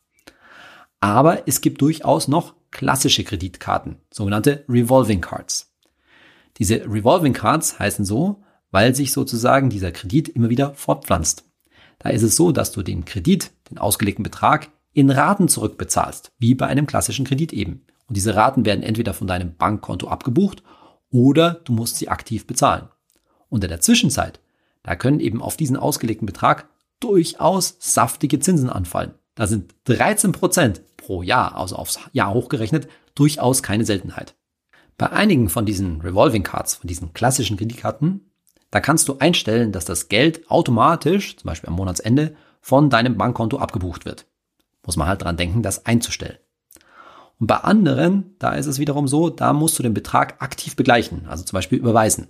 Aber 1.00 1.47
es 1.49 1.61
gibt 1.61 1.81
durchaus 1.81 2.29
noch 2.29 2.55
klassische 2.71 3.25
Kreditkarten, 3.25 3.97
sogenannte 4.11 4.65
Revolving 4.69 5.21
Cards. 5.21 5.75
Diese 6.59 6.85
Revolving 6.85 7.33
Cards 7.33 7.79
heißen 7.79 8.05
so, 8.05 8.43
weil 8.71 8.94
sich 8.94 9.12
sozusagen 9.12 9.71
dieser 9.71 9.93
Kredit 9.93 10.29
immer 10.29 10.50
wieder 10.50 10.75
fortpflanzt. 10.75 11.44
Da 11.99 12.11
ist 12.11 12.23
es 12.23 12.37
so, 12.37 12.53
dass 12.53 12.73
du 12.73 12.83
den 12.83 13.05
Kredit, 13.05 13.50
den 13.71 13.79
ausgelegten 13.79 14.23
Betrag, 14.23 14.71
in 14.93 15.11
Raten 15.11 15.49
zurückbezahlst, 15.49 16.33
wie 16.38 16.55
bei 16.55 16.67
einem 16.67 16.87
klassischen 16.87 17.25
Kredit 17.25 17.53
eben. 17.53 17.85
Und 18.11 18.17
diese 18.17 18.35
Raten 18.35 18.65
werden 18.65 18.83
entweder 18.83 19.15
von 19.15 19.29
deinem 19.29 19.55
Bankkonto 19.55 20.09
abgebucht 20.09 20.65
oder 21.12 21.61
du 21.62 21.73
musst 21.73 21.95
sie 21.95 22.09
aktiv 22.09 22.45
bezahlen. 22.45 22.89
Und 23.49 23.62
in 23.62 23.71
der 23.71 23.81
Zwischenzeit, 23.81 24.41
da 24.83 24.97
können 24.97 25.21
eben 25.21 25.41
auf 25.41 25.57
diesen 25.57 25.77
ausgelegten 25.77 26.27
Betrag 26.27 26.69
durchaus 26.99 27.77
saftige 27.79 28.41
Zinsen 28.41 28.69
anfallen. 28.69 29.15
Da 29.37 29.47
sind 29.47 29.77
13 29.85 30.33
Prozent 30.33 30.83
pro 30.97 31.23
Jahr, 31.23 31.55
also 31.55 31.77
aufs 31.77 32.01
Jahr 32.12 32.35
hochgerechnet, 32.35 32.89
durchaus 33.15 33.62
keine 33.62 33.85
Seltenheit. 33.85 34.35
Bei 34.99 35.11
einigen 35.11 35.49
von 35.49 35.64
diesen 35.64 36.00
Revolving 36.00 36.43
Cards, 36.43 36.75
von 36.75 36.88
diesen 36.88 37.12
klassischen 37.12 37.59
Kreditkarten, 37.59 38.33
da 38.73 38.81
kannst 38.81 39.09
du 39.09 39.19
einstellen, 39.19 39.71
dass 39.71 39.85
das 39.85 40.09
Geld 40.09 40.50
automatisch, 40.50 41.37
zum 41.37 41.47
Beispiel 41.47 41.69
am 41.69 41.76
Monatsende, 41.76 42.35
von 42.61 42.90
deinem 42.90 43.17
Bankkonto 43.17 43.59
abgebucht 43.59 44.05
wird. 44.05 44.26
Muss 44.85 44.97
man 44.97 45.07
halt 45.07 45.23
dran 45.23 45.37
denken, 45.37 45.62
das 45.62 45.87
einzustellen. 45.87 46.38
Und 47.40 47.47
bei 47.47 47.56
anderen, 47.56 48.37
da 48.38 48.52
ist 48.52 48.66
es 48.66 48.78
wiederum 48.78 49.09
so, 49.09 49.30
da 49.30 49.52
musst 49.54 49.78
du 49.78 49.82
den 49.82 49.94
Betrag 49.94 50.42
aktiv 50.42 50.76
begleichen, 50.76 51.26
also 51.26 51.42
zum 51.42 51.56
Beispiel 51.56 51.78
überweisen. 51.78 52.28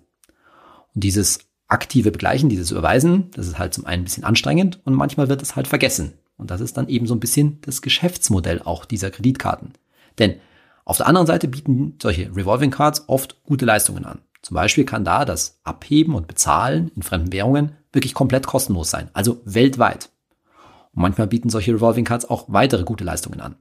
Und 0.94 1.04
dieses 1.04 1.40
aktive 1.66 2.12
Begleichen, 2.12 2.48
dieses 2.48 2.70
Überweisen, 2.70 3.30
das 3.32 3.48
ist 3.48 3.58
halt 3.58 3.74
zum 3.74 3.86
einen 3.86 4.02
ein 4.02 4.04
bisschen 4.04 4.24
anstrengend 4.24 4.80
und 4.84 4.94
manchmal 4.94 5.28
wird 5.28 5.42
es 5.42 5.56
halt 5.56 5.66
vergessen. 5.66 6.14
Und 6.36 6.50
das 6.50 6.60
ist 6.60 6.76
dann 6.76 6.88
eben 6.88 7.06
so 7.06 7.14
ein 7.14 7.20
bisschen 7.20 7.60
das 7.62 7.82
Geschäftsmodell 7.82 8.62
auch 8.62 8.84
dieser 8.84 9.10
Kreditkarten. 9.10 9.72
Denn 10.18 10.36
auf 10.84 10.96
der 10.96 11.06
anderen 11.06 11.26
Seite 11.26 11.48
bieten 11.48 11.98
solche 12.00 12.34
Revolving 12.34 12.70
Cards 12.70 13.04
oft 13.08 13.42
gute 13.42 13.64
Leistungen 13.64 14.04
an. 14.04 14.20
Zum 14.42 14.54
Beispiel 14.54 14.84
kann 14.84 15.04
da 15.04 15.24
das 15.24 15.60
Abheben 15.64 16.14
und 16.14 16.28
Bezahlen 16.28 16.90
in 16.94 17.02
fremden 17.02 17.32
Währungen 17.32 17.72
wirklich 17.92 18.14
komplett 18.14 18.46
kostenlos 18.46 18.90
sein, 18.90 19.10
also 19.12 19.42
weltweit. 19.44 20.10
Und 20.92 21.02
manchmal 21.02 21.26
bieten 21.26 21.50
solche 21.50 21.74
Revolving 21.74 22.04
Cards 22.04 22.30
auch 22.30 22.46
weitere 22.48 22.84
gute 22.84 23.04
Leistungen 23.04 23.40
an. 23.40 23.56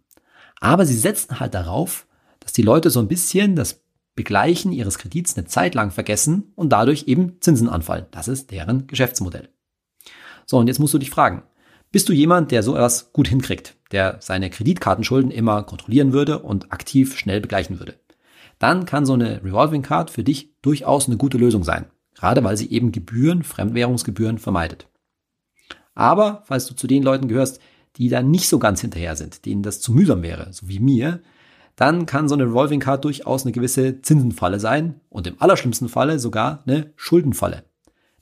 Aber 0.60 0.86
sie 0.86 0.98
setzen 0.98 1.40
halt 1.40 1.54
darauf, 1.54 2.08
dass 2.40 2.54
die 2.54 2.62
Leute 2.62 2.90
so 2.90 3.00
ein 3.00 3.08
bisschen 3.08 3.56
das 3.56 3.82
Begleichen 4.16 4.72
ihres 4.72 4.98
Kredits 4.98 5.38
eine 5.38 5.48
Zeit 5.48 5.76
lang 5.76 5.92
vergessen 5.92 6.52
und 6.56 6.70
dadurch 6.70 7.04
eben 7.08 7.40
Zinsen 7.40 7.70
anfallen. 7.70 8.06
Das 8.12 8.28
ist 8.28 8.52
deren 8.52 8.88
Geschäftsmodell. 8.88 9.50
So, 10.46 10.58
und 10.58 10.68
jetzt 10.68 10.80
musst 10.80 10.94
du 10.94 10.98
dich 10.98 11.10
fragen, 11.10 11.44
bist 11.92 12.10
du 12.10 12.14
jemand, 12.14 12.52
der 12.52 12.62
so 12.62 12.76
etwas 12.76 13.14
gut 13.14 13.28
hinkriegt, 13.28 13.76
der 13.92 14.18
seine 14.20 14.50
Kreditkartenschulden 14.50 15.32
immer 15.32 15.64
kontrollieren 15.64 16.12
würde 16.12 16.40
und 16.40 16.72
aktiv 16.72 17.18
schnell 17.18 17.42
begleichen 17.42 17.80
würde? 17.80 17.96
Dann 18.60 18.86
kann 18.86 19.06
so 19.06 19.14
eine 19.14 19.44
Revolving 19.44 19.82
Card 19.82 20.12
für 20.12 20.24
dich 20.24 20.54
durchaus 20.62 21.08
eine 21.08 21.18
gute 21.18 21.38
Lösung 21.38 21.64
sein. 21.64 21.86
Gerade 22.14 22.44
weil 22.44 22.58
sie 22.58 22.70
eben 22.70 22.92
Gebühren, 22.92 23.44
Fremdwährungsgebühren 23.44 24.38
vermeidet. 24.38 24.88
Aber 25.96 26.44
falls 26.46 26.66
du 26.66 26.76
zu 26.76 26.86
den 26.86 27.04
Leuten 27.04 27.28
gehörst, 27.30 27.62
die 27.98 28.10
da 28.10 28.22
nicht 28.22 28.48
so 28.48 28.60
ganz 28.60 28.82
hinterher 28.82 29.16
sind, 29.16 29.46
denen 29.46 29.64
das 29.64 29.82
zu 29.82 29.92
mühsam 29.92 30.22
wäre, 30.24 30.52
so 30.54 30.68
wie 30.68 30.80
mir, 30.80 31.22
dann 31.76 32.06
kann 32.06 32.28
so 32.28 32.36
eine 32.36 32.44
Revolving 32.44 32.82
Card 32.82 33.06
durchaus 33.06 33.46
eine 33.46 33.54
gewisse 33.54 34.02
Zinsenfalle 34.02 34.60
sein 34.60 35.00
und 35.10 35.28
im 35.28 35.42
allerschlimmsten 35.42 35.88
Falle 35.88 36.20
sogar 36.20 36.64
eine 36.68 36.92
Schuldenfalle. 36.98 37.64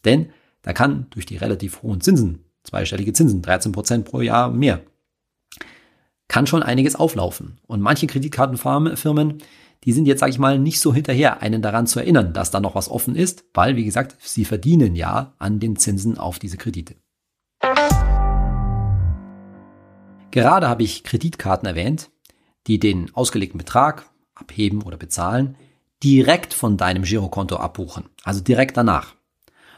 Denn 0.05 0.29
da 0.61 0.73
kann 0.73 1.07
durch 1.09 1.25
die 1.25 1.37
relativ 1.37 1.81
hohen 1.81 2.01
Zinsen, 2.01 2.43
zweistellige 2.63 3.13
Zinsen, 3.13 3.41
13 3.41 3.71
Prozent 3.71 4.05
pro 4.05 4.21
Jahr 4.21 4.51
mehr. 4.51 4.81
Kann 6.27 6.45
schon 6.45 6.61
einiges 6.61 6.95
auflaufen. 6.95 7.59
Und 7.65 7.81
manche 7.81 8.05
Kreditkartenfirmen, 8.05 9.37
die 9.83 9.93
sind 9.93 10.05
jetzt, 10.05 10.19
sage 10.19 10.31
ich 10.31 10.39
mal, 10.39 10.59
nicht 10.59 10.79
so 10.79 10.93
hinterher, 10.93 11.41
einen 11.41 11.61
daran 11.61 11.87
zu 11.87 11.99
erinnern, 11.99 12.33
dass 12.33 12.51
da 12.51 12.59
noch 12.59 12.75
was 12.75 12.89
offen 12.89 13.15
ist, 13.15 13.45
weil, 13.53 13.75
wie 13.75 13.85
gesagt, 13.85 14.17
sie 14.19 14.45
verdienen 14.45 14.95
ja 14.95 15.33
an 15.39 15.59
den 15.59 15.77
Zinsen 15.77 16.17
auf 16.17 16.37
diese 16.37 16.57
Kredite. 16.57 16.95
Gerade 20.37 20.69
habe 20.69 20.83
ich 20.83 21.03
Kreditkarten 21.03 21.67
erwähnt, 21.67 22.11
die 22.67 22.79
den 22.79 23.09
ausgelegten 23.15 23.57
Betrag 23.57 24.05
abheben 24.35 24.83
oder 24.83 24.95
bezahlen, 24.95 25.55
direkt 26.03 26.53
von 26.53 26.77
deinem 26.77 27.01
Girokonto 27.01 27.55
abbuchen, 27.55 28.03
also 28.23 28.41
direkt 28.41 28.77
danach. 28.77 29.15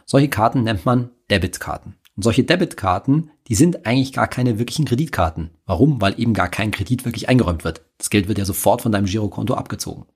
Solche 0.05 0.27
Karten 0.27 0.63
nennt 0.63 0.85
man 0.85 1.11
Debitkarten. 1.31 1.95
Und 2.17 2.23
solche 2.23 2.43
Debitkarten, 2.43 3.31
die 3.47 3.55
sind 3.55 3.85
eigentlich 3.85 4.11
gar 4.11 4.27
keine 4.27 4.59
wirklichen 4.59 4.83
Kreditkarten. 4.83 5.51
Warum? 5.65 6.01
Weil 6.01 6.19
eben 6.19 6.33
gar 6.33 6.49
kein 6.49 6.71
Kredit 6.71 7.05
wirklich 7.05 7.29
eingeräumt 7.29 7.63
wird. 7.63 7.85
Das 7.97 8.09
Geld 8.09 8.27
wird 8.27 8.37
ja 8.37 8.43
sofort 8.43 8.81
von 8.81 8.91
deinem 8.91 9.05
Girokonto 9.05 9.53
abgezogen. 9.53 10.07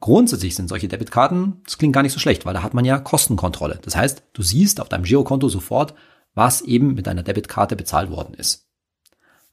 Grundsätzlich 0.00 0.54
sind 0.54 0.70
solche 0.70 0.88
Debitkarten, 0.88 1.60
das 1.66 1.76
klingt 1.76 1.94
gar 1.94 2.02
nicht 2.02 2.14
so 2.14 2.20
schlecht, 2.20 2.46
weil 2.46 2.54
da 2.54 2.62
hat 2.62 2.72
man 2.72 2.86
ja 2.86 2.98
Kostenkontrolle. 2.98 3.80
Das 3.82 3.96
heißt, 3.96 4.22
du 4.32 4.42
siehst 4.42 4.80
auf 4.80 4.88
deinem 4.88 5.04
Girokonto 5.04 5.50
sofort, 5.50 5.92
was 6.32 6.62
eben 6.62 6.94
mit 6.94 7.06
deiner 7.06 7.22
Debitkarte 7.22 7.76
bezahlt 7.76 8.08
worden 8.08 8.32
ist. 8.32 8.71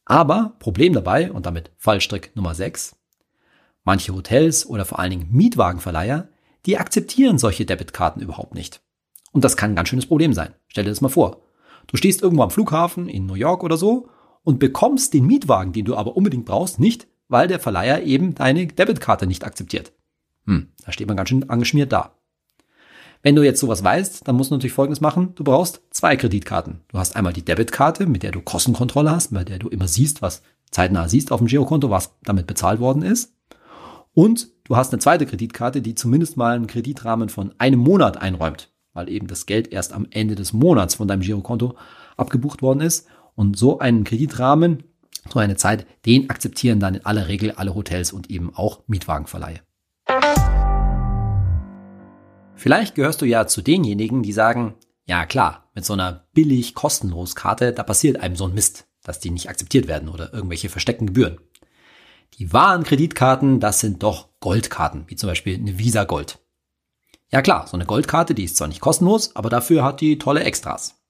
Aber 0.09 0.55
Problem 0.57 0.93
dabei, 0.93 1.31
und 1.31 1.45
damit 1.45 1.71
Fallstrick 1.77 2.35
Nummer 2.35 2.55
6, 2.55 2.95
manche 3.83 4.11
Hotels 4.11 4.65
oder 4.65 4.83
vor 4.83 4.97
allen 4.97 5.11
Dingen 5.11 5.27
Mietwagenverleiher, 5.29 6.29
die 6.65 6.79
akzeptieren 6.79 7.37
solche 7.37 7.63
Debitkarten 7.63 8.19
überhaupt 8.19 8.55
nicht. 8.55 8.81
Und 9.31 9.43
das 9.43 9.55
kann 9.55 9.71
ein 9.71 9.75
ganz 9.75 9.89
schönes 9.89 10.07
Problem 10.07 10.33
sein. 10.33 10.55
Stell 10.67 10.83
dir 10.83 10.89
das 10.89 11.01
mal 11.01 11.09
vor. 11.09 11.43
Du 11.85 11.95
stehst 11.95 12.23
irgendwo 12.23 12.41
am 12.41 12.49
Flughafen 12.49 13.07
in 13.07 13.27
New 13.27 13.35
York 13.35 13.63
oder 13.63 13.77
so 13.77 14.09
und 14.43 14.57
bekommst 14.57 15.13
den 15.13 15.27
Mietwagen, 15.27 15.73
den 15.73 15.85
du 15.85 15.95
aber 15.95 16.17
unbedingt 16.17 16.45
brauchst, 16.45 16.79
nicht, 16.79 17.07
weil 17.27 17.47
der 17.47 17.59
Verleiher 17.59 18.01
eben 18.01 18.33
deine 18.33 18.65
Debitkarte 18.65 19.27
nicht 19.27 19.45
akzeptiert. 19.45 19.93
Hm, 20.45 20.69
da 20.83 20.91
steht 20.91 21.07
man 21.07 21.17
ganz 21.17 21.29
schön 21.29 21.47
angeschmiert 21.51 21.91
da. 21.91 22.15
Wenn 23.21 23.35
du 23.35 23.43
jetzt 23.43 23.59
sowas 23.59 23.83
weißt, 23.83 24.27
dann 24.27 24.35
musst 24.35 24.51
du 24.51 24.55
natürlich 24.55 24.73
Folgendes 24.73 25.01
machen. 25.01 25.33
Du 25.35 25.43
brauchst 25.43 25.81
zwei 25.91 26.15
Kreditkarten. 26.15 26.81
Du 26.87 26.97
hast 26.97 27.15
einmal 27.15 27.33
die 27.33 27.43
Debitkarte, 27.43 28.05
mit 28.05 28.23
der 28.23 28.31
du 28.31 28.41
Kostenkontrolle 28.41 29.11
hast, 29.11 29.33
bei 29.33 29.43
der 29.43 29.59
du 29.59 29.67
immer 29.67 29.87
siehst, 29.87 30.21
was 30.21 30.41
zeitnah 30.71 31.09
siehst 31.09 31.31
auf 31.31 31.39
dem 31.39 31.47
Girokonto, 31.47 31.89
was 31.89 32.11
damit 32.23 32.47
bezahlt 32.47 32.79
worden 32.79 33.01
ist. 33.01 33.33
Und 34.13 34.49
du 34.63 34.75
hast 34.75 34.93
eine 34.93 34.99
zweite 34.99 35.25
Kreditkarte, 35.25 35.81
die 35.81 35.95
zumindest 35.95 36.37
mal 36.37 36.55
einen 36.55 36.67
Kreditrahmen 36.67 37.29
von 37.29 37.53
einem 37.57 37.79
Monat 37.79 38.17
einräumt 38.17 38.69
weil 38.93 39.09
eben 39.09 39.27
das 39.27 39.45
Geld 39.45 39.71
erst 39.71 39.93
am 39.93 40.07
Ende 40.11 40.35
des 40.35 40.53
Monats 40.53 40.95
von 40.95 41.07
deinem 41.07 41.21
Girokonto 41.21 41.75
abgebucht 42.17 42.61
worden 42.61 42.81
ist. 42.81 43.07
Und 43.35 43.57
so 43.57 43.79
einen 43.79 44.03
Kreditrahmen, 44.03 44.83
so 45.31 45.39
eine 45.39 45.55
Zeit, 45.55 45.87
den 46.05 46.29
akzeptieren 46.29 46.79
dann 46.79 46.95
in 46.95 47.05
aller 47.05 47.29
Regel 47.29 47.51
alle 47.51 47.75
Hotels 47.75 48.11
und 48.11 48.29
eben 48.29 48.53
auch 48.53 48.81
Mietwagenverleihe. 48.87 49.61
Vielleicht 52.59 52.95
gehörst 52.95 53.21
du 53.21 53.25
ja 53.25 53.47
zu 53.47 53.61
denjenigen, 53.61 54.21
die 54.21 54.33
sagen, 54.33 54.73
ja 55.05 55.25
klar, 55.25 55.69
mit 55.75 55.85
so 55.85 55.93
einer 55.93 56.27
billig 56.33 56.75
kostenlos 56.75 57.33
Karte, 57.33 57.71
da 57.71 57.83
passiert 57.83 58.19
einem 58.19 58.35
so 58.35 58.43
ein 58.43 58.53
Mist, 58.53 58.85
dass 59.01 59.21
die 59.21 59.31
nicht 59.31 59.47
akzeptiert 59.47 59.87
werden 59.87 60.09
oder 60.09 60.33
irgendwelche 60.33 60.67
versteckten 60.67 61.07
Gebühren. 61.07 61.39
Die 62.33 62.51
wahren 62.51 62.83
Kreditkarten, 62.83 63.61
das 63.61 63.79
sind 63.79 64.03
doch 64.03 64.27
Goldkarten, 64.41 65.05
wie 65.07 65.15
zum 65.15 65.29
Beispiel 65.29 65.55
eine 65.55 65.79
Visa 65.79 66.03
Gold. 66.03 66.39
Ja 67.31 67.41
klar, 67.41 67.65
so 67.65 67.77
eine 67.77 67.85
Goldkarte, 67.85 68.35
die 68.35 68.43
ist 68.43 68.57
zwar 68.57 68.67
nicht 68.67 68.81
kostenlos, 68.81 69.37
aber 69.37 69.49
dafür 69.49 69.85
hat 69.85 70.01
die 70.01 70.17
tolle 70.17 70.43
Extras. 70.43 71.01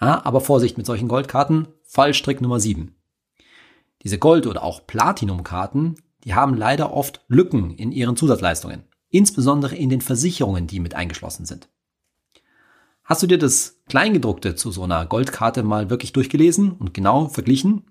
Ja, 0.00 0.24
aber 0.24 0.40
Vorsicht 0.40 0.76
mit 0.76 0.86
solchen 0.86 1.08
Goldkarten, 1.08 1.66
Fallstrick 1.82 2.40
Nummer 2.40 2.60
7. 2.60 2.94
Diese 4.04 4.18
Gold- 4.18 4.46
oder 4.46 4.62
auch 4.62 4.86
Platinumkarten, 4.86 5.96
die 6.22 6.34
haben 6.34 6.56
leider 6.56 6.92
oft 6.92 7.24
Lücken 7.26 7.72
in 7.72 7.90
ihren 7.90 8.16
Zusatzleistungen, 8.16 8.84
insbesondere 9.12 9.76
in 9.76 9.88
den 9.88 10.00
Versicherungen, 10.00 10.66
die 10.66 10.80
mit 10.80 10.94
eingeschlossen 10.94 11.46
sind. 11.46 11.68
Hast 13.04 13.22
du 13.22 13.26
dir 13.26 13.38
das 13.38 13.80
Kleingedruckte 13.88 14.54
zu 14.54 14.72
so 14.72 14.82
einer 14.82 15.06
Goldkarte 15.06 15.62
mal 15.62 15.90
wirklich 15.90 16.12
durchgelesen 16.12 16.72
und 16.72 16.94
genau 16.94 17.28
verglichen? 17.28 17.84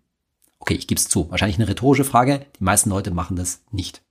Okay, 0.60 0.74
ich 0.74 0.88
gebe 0.88 1.00
es 1.00 1.08
zu. 1.08 1.30
Wahrscheinlich 1.30 1.58
eine 1.58 1.68
rhetorische 1.68 2.04
Frage. 2.04 2.46
Die 2.60 2.64
meisten 2.64 2.90
Leute 2.90 3.12
machen 3.12 3.36
das 3.36 3.64
nicht. 3.72 4.04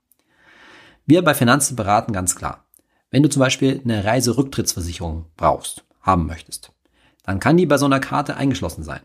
Wir 1.07 1.23
bei 1.23 1.35
Finanzen 1.35 1.76
beraten 1.76 2.12
ganz 2.12 2.37
klar. 2.37 2.64
Wenn 3.11 3.23
du 3.23 3.29
zum 3.29 3.40
Beispiel 3.40 3.81
eine 3.83 4.05
Reiserücktrittsversicherung 4.05 5.26
brauchst, 5.37 5.85
haben 6.00 6.26
möchtest, 6.26 6.73
dann 7.25 7.40
kann 7.40 7.57
die 7.57 7.67
bei 7.67 7.79
so 7.79 7.87
einer 7.87 8.00
Karte 8.00 8.37
eingeschlossen 8.37 8.85
sein. 8.85 9.00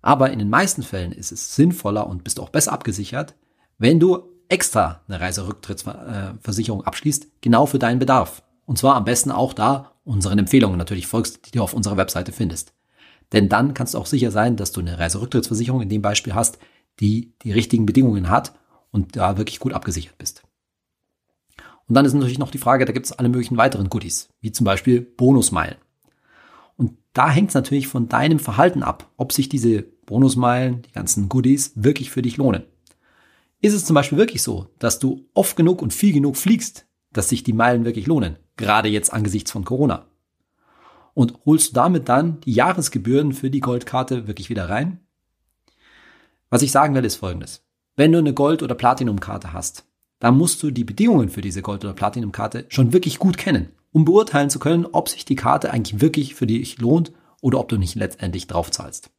Aber 0.00 0.30
in 0.30 0.38
den 0.38 0.48
meisten 0.48 0.82
Fällen 0.82 1.12
ist 1.12 1.32
es 1.32 1.54
sinnvoller 1.54 2.06
und 2.06 2.24
bist 2.24 2.40
auch 2.40 2.48
besser 2.48 2.72
abgesichert, 2.72 3.34
wenn 3.76 4.00
du 4.00 4.29
extra 4.50 5.00
eine 5.08 5.20
Reiserücktrittsversicherung 5.20 6.84
abschließt, 6.84 7.40
genau 7.40 7.66
für 7.66 7.78
deinen 7.78 7.98
Bedarf. 7.98 8.42
Und 8.66 8.78
zwar 8.78 8.96
am 8.96 9.04
besten 9.04 9.30
auch 9.30 9.52
da 9.52 9.92
unseren 10.04 10.38
Empfehlungen 10.38 10.78
natürlich 10.78 11.06
folgst, 11.06 11.46
die 11.46 11.50
du 11.52 11.62
auf 11.62 11.72
unserer 11.74 11.96
Webseite 11.96 12.32
findest. 12.32 12.74
Denn 13.32 13.48
dann 13.48 13.74
kannst 13.74 13.94
du 13.94 13.98
auch 13.98 14.06
sicher 14.06 14.30
sein, 14.30 14.56
dass 14.56 14.72
du 14.72 14.80
eine 14.80 14.98
Reiserücktrittsversicherung 14.98 15.82
in 15.82 15.88
dem 15.88 16.02
Beispiel 16.02 16.34
hast, 16.34 16.58
die 16.98 17.32
die 17.42 17.52
richtigen 17.52 17.86
Bedingungen 17.86 18.28
hat 18.28 18.52
und 18.90 19.16
da 19.16 19.38
wirklich 19.38 19.60
gut 19.60 19.72
abgesichert 19.72 20.18
bist. 20.18 20.42
Und 21.86 21.94
dann 21.94 22.04
ist 22.04 22.14
natürlich 22.14 22.38
noch 22.38 22.50
die 22.50 22.58
Frage, 22.58 22.84
da 22.84 22.92
gibt 22.92 23.06
es 23.06 23.12
alle 23.12 23.28
möglichen 23.28 23.56
weiteren 23.56 23.88
Goodies, 23.88 24.28
wie 24.40 24.52
zum 24.52 24.64
Beispiel 24.64 25.00
Bonusmeilen. 25.00 25.76
Und 26.76 26.96
da 27.12 27.30
hängt 27.30 27.48
es 27.48 27.54
natürlich 27.54 27.88
von 27.88 28.08
deinem 28.08 28.38
Verhalten 28.38 28.82
ab, 28.82 29.10
ob 29.16 29.32
sich 29.32 29.48
diese 29.48 29.82
Bonusmeilen, 29.82 30.82
die 30.82 30.92
ganzen 30.92 31.28
Goodies 31.28 31.72
wirklich 31.74 32.10
für 32.10 32.22
dich 32.22 32.36
lohnen. 32.36 32.64
Ist 33.62 33.74
es 33.74 33.84
zum 33.84 33.94
Beispiel 33.94 34.16
wirklich 34.16 34.42
so, 34.42 34.70
dass 34.78 34.98
du 34.98 35.28
oft 35.34 35.56
genug 35.56 35.82
und 35.82 35.92
viel 35.92 36.14
genug 36.14 36.36
fliegst, 36.36 36.86
dass 37.12 37.28
sich 37.28 37.42
die 37.42 37.52
Meilen 37.52 37.84
wirklich 37.84 38.06
lohnen, 38.06 38.36
gerade 38.56 38.88
jetzt 38.88 39.12
angesichts 39.12 39.50
von 39.50 39.64
Corona? 39.64 40.06
Und 41.12 41.34
holst 41.44 41.70
du 41.70 41.74
damit 41.74 42.08
dann 42.08 42.40
die 42.40 42.52
Jahresgebühren 42.52 43.32
für 43.32 43.50
die 43.50 43.60
Goldkarte 43.60 44.26
wirklich 44.26 44.48
wieder 44.48 44.70
rein? 44.70 45.00
Was 46.48 46.62
ich 46.62 46.72
sagen 46.72 46.94
will, 46.94 47.04
ist 47.04 47.16
folgendes. 47.16 47.62
Wenn 47.96 48.12
du 48.12 48.18
eine 48.18 48.32
Gold- 48.32 48.62
oder 48.62 48.74
Platinumkarte 48.74 49.52
hast, 49.52 49.84
da 50.20 50.30
musst 50.30 50.62
du 50.62 50.70
die 50.70 50.84
Bedingungen 50.84 51.28
für 51.28 51.42
diese 51.42 51.60
Gold- 51.60 51.84
oder 51.84 51.92
Platinum-Karte 51.92 52.66
schon 52.68 52.92
wirklich 52.94 53.18
gut 53.18 53.36
kennen, 53.36 53.70
um 53.92 54.04
beurteilen 54.04 54.50
zu 54.50 54.58
können, 54.58 54.86
ob 54.86 55.08
sich 55.08 55.24
die 55.26 55.36
Karte 55.36 55.70
eigentlich 55.70 56.00
wirklich 56.00 56.34
für 56.34 56.46
dich 56.46 56.78
lohnt 56.78 57.12
oder 57.42 57.58
ob 57.58 57.68
du 57.68 57.76
nicht 57.76 57.94
letztendlich 57.94 58.46
drauf 58.46 58.70
zahlst. 58.70 59.10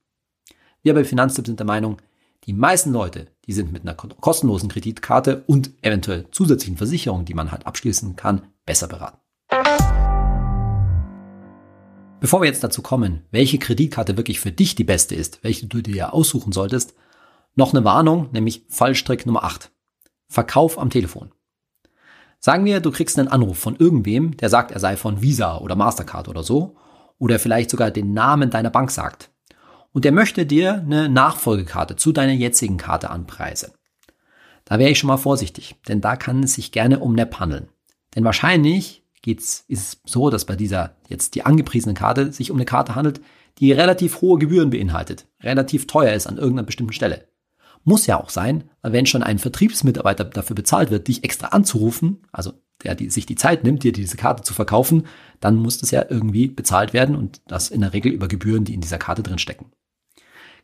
Wir 0.81 0.95
bei 0.95 1.03
Finanztipp 1.03 1.45
sind 1.45 1.59
der 1.59 1.67
Meinung, 1.67 1.97
die 2.45 2.53
meisten 2.53 2.91
Leute, 2.91 3.27
die 3.51 3.55
sind 3.55 3.73
mit 3.73 3.81
einer 3.81 3.95
kostenlosen 3.95 4.69
Kreditkarte 4.69 5.43
und 5.45 5.71
eventuell 5.81 6.25
zusätzlichen 6.31 6.77
Versicherungen, 6.77 7.25
die 7.25 7.33
man 7.33 7.51
halt 7.51 7.67
abschließen 7.67 8.15
kann, 8.15 8.43
besser 8.65 8.87
beraten. 8.87 9.17
Bevor 12.21 12.39
wir 12.39 12.45
jetzt 12.45 12.63
dazu 12.63 12.81
kommen, 12.81 13.23
welche 13.31 13.59
Kreditkarte 13.59 14.15
wirklich 14.15 14.39
für 14.39 14.53
dich 14.53 14.75
die 14.75 14.85
beste 14.85 15.15
ist, 15.15 15.43
welche 15.43 15.67
du 15.67 15.81
dir 15.81 16.13
aussuchen 16.13 16.53
solltest, 16.53 16.93
noch 17.55 17.73
eine 17.73 17.83
Warnung, 17.83 18.29
nämlich 18.31 18.63
Fallstrick 18.69 19.25
Nummer 19.25 19.43
8. 19.43 19.69
Verkauf 20.29 20.79
am 20.79 20.89
Telefon. 20.89 21.33
Sagen 22.39 22.63
wir, 22.63 22.79
du 22.79 22.89
kriegst 22.89 23.19
einen 23.19 23.27
Anruf 23.27 23.57
von 23.57 23.75
irgendwem, 23.75 24.37
der 24.37 24.47
sagt, 24.47 24.71
er 24.71 24.79
sei 24.79 24.95
von 24.95 25.21
Visa 25.21 25.57
oder 25.57 25.75
Mastercard 25.75 26.29
oder 26.29 26.43
so, 26.43 26.77
oder 27.17 27.37
vielleicht 27.37 27.69
sogar 27.69 27.91
den 27.91 28.13
Namen 28.13 28.49
deiner 28.49 28.69
Bank 28.69 28.91
sagt. 28.91 29.30
Und 29.93 30.05
der 30.05 30.11
möchte 30.11 30.45
dir 30.45 30.75
eine 30.75 31.09
Nachfolgekarte 31.09 31.95
zu 31.95 32.11
deiner 32.11 32.33
jetzigen 32.33 32.77
Karte 32.77 33.09
anpreisen. 33.09 33.71
Da 34.65 34.79
wäre 34.79 34.89
ich 34.89 34.99
schon 34.99 35.09
mal 35.09 35.17
vorsichtig, 35.17 35.75
denn 35.87 36.01
da 36.01 36.15
kann 36.15 36.43
es 36.43 36.53
sich 36.53 36.71
gerne 36.71 36.99
um 36.99 37.13
NEP 37.13 37.39
handeln. 37.39 37.67
Denn 38.15 38.23
wahrscheinlich 38.23 39.03
geht's, 39.21 39.65
ist 39.67 39.93
es 40.05 40.11
so, 40.11 40.29
dass 40.29 40.45
bei 40.45 40.55
dieser 40.55 40.95
jetzt 41.07 41.35
die 41.35 41.43
angepriesene 41.45 41.93
Karte 41.93 42.31
sich 42.31 42.51
um 42.51 42.57
eine 42.57 42.65
Karte 42.65 42.95
handelt, 42.95 43.21
die 43.59 43.71
relativ 43.71 44.21
hohe 44.21 44.39
Gebühren 44.39 44.69
beinhaltet, 44.69 45.27
relativ 45.41 45.87
teuer 45.87 46.13
ist 46.13 46.27
an 46.27 46.37
irgendeiner 46.37 46.65
bestimmten 46.65 46.93
Stelle. 46.93 47.27
Muss 47.83 48.05
ja 48.05 48.19
auch 48.19 48.29
sein, 48.29 48.69
weil 48.81 48.93
wenn 48.93 49.05
schon 49.05 49.23
ein 49.23 49.39
Vertriebsmitarbeiter 49.39 50.23
dafür 50.25 50.55
bezahlt 50.55 50.91
wird, 50.91 51.07
dich 51.07 51.23
extra 51.23 51.47
anzurufen, 51.47 52.21
also 52.31 52.53
der 52.83 52.95
die, 52.95 53.09
sich 53.09 53.25
die 53.25 53.35
Zeit 53.35 53.63
nimmt, 53.63 53.83
dir 53.83 53.91
diese 53.91 54.17
Karte 54.17 54.43
zu 54.43 54.53
verkaufen, 54.53 55.07
dann 55.39 55.55
muss 55.55 55.79
das 55.79 55.91
ja 55.91 56.05
irgendwie 56.07 56.47
bezahlt 56.47 56.93
werden 56.93 57.15
und 57.15 57.41
das 57.47 57.69
in 57.69 57.81
der 57.81 57.93
Regel 57.93 58.11
über 58.11 58.27
Gebühren, 58.27 58.65
die 58.65 58.73
in 58.73 58.81
dieser 58.81 58.97
Karte 58.97 59.23
drin 59.23 59.39
stecken. 59.39 59.71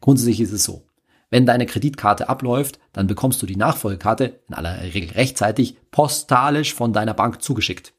Grundsätzlich 0.01 0.42
ist 0.42 0.51
es 0.51 0.63
so. 0.63 0.84
Wenn 1.30 1.46
deine 1.46 1.66
Kreditkarte 1.66 2.30
abläuft, 2.30 2.80
dann 2.94 3.08
bekommst 3.08 3.42
du 3.42 3.46
die 3.46 3.58
Nachfolgekarte 3.58 4.39
in 4.48 4.54
aller 4.54 4.82
Regel 4.82 5.12
rechtzeitig 5.12 5.77
postalisch 5.92 6.74
von 6.74 6.94
deiner 6.94 7.13
Bank 7.13 7.42
zugeschickt. 7.42 7.94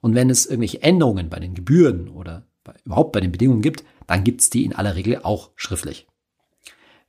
Und 0.00 0.14
wenn 0.14 0.30
es 0.30 0.46
irgendwelche 0.46 0.82
Änderungen 0.82 1.30
bei 1.30 1.40
den 1.40 1.54
Gebühren 1.54 2.08
oder 2.08 2.46
bei, 2.64 2.74
überhaupt 2.84 3.12
bei 3.12 3.20
den 3.20 3.32
Bedingungen 3.32 3.62
gibt, 3.62 3.84
dann 4.06 4.24
gibt's 4.24 4.50
die 4.50 4.64
in 4.64 4.74
aller 4.74 4.94
Regel 4.94 5.20
auch 5.22 5.50
schriftlich. 5.56 6.06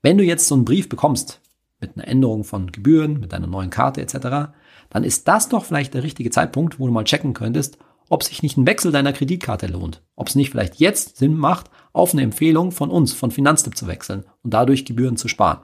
Wenn 0.02 0.18
du 0.18 0.24
jetzt 0.24 0.48
so 0.48 0.56
einen 0.56 0.66
Brief 0.66 0.88
bekommst 0.88 1.42
mit 1.80 1.96
einer 1.96 2.08
Änderung 2.08 2.44
von 2.44 2.72
Gebühren, 2.72 3.20
mit 3.20 3.34
deiner 3.34 3.48
neuen 3.48 3.70
Karte 3.70 4.02
etc., 4.02 4.54
dann 4.90 5.04
ist 5.04 5.28
das 5.28 5.50
doch 5.50 5.66
vielleicht 5.66 5.94
der 5.94 6.04
richtige 6.04 6.32
Zeitpunkt, 6.32 6.80
wo 6.80 6.86
du 6.86 6.94
mal 6.94 7.04
checken 7.04 7.34
könntest, 7.34 7.78
ob 8.12 8.24
sich 8.24 8.44
nicht 8.44 8.58
ein 8.58 8.68
Wechsel 8.68 8.92
deiner 8.92 9.14
Kreditkarte 9.14 9.68
lohnt, 9.68 10.04
ob 10.18 10.28
es 10.28 10.36
nicht 10.36 10.50
vielleicht 10.50 10.76
jetzt 10.82 11.16
Sinn 11.16 11.38
macht, 11.38 11.72
auf 11.94 12.12
eine 12.12 12.24
Empfehlung 12.24 12.74
von 12.74 12.90
uns, 12.90 13.14
von 13.14 13.32
Finanztipp 13.32 13.78
zu 13.78 13.88
wechseln 13.88 14.26
und 14.44 14.54
dadurch 14.54 14.84
Gebühren 14.84 15.16
zu 15.16 15.30
sparen. 15.30 15.64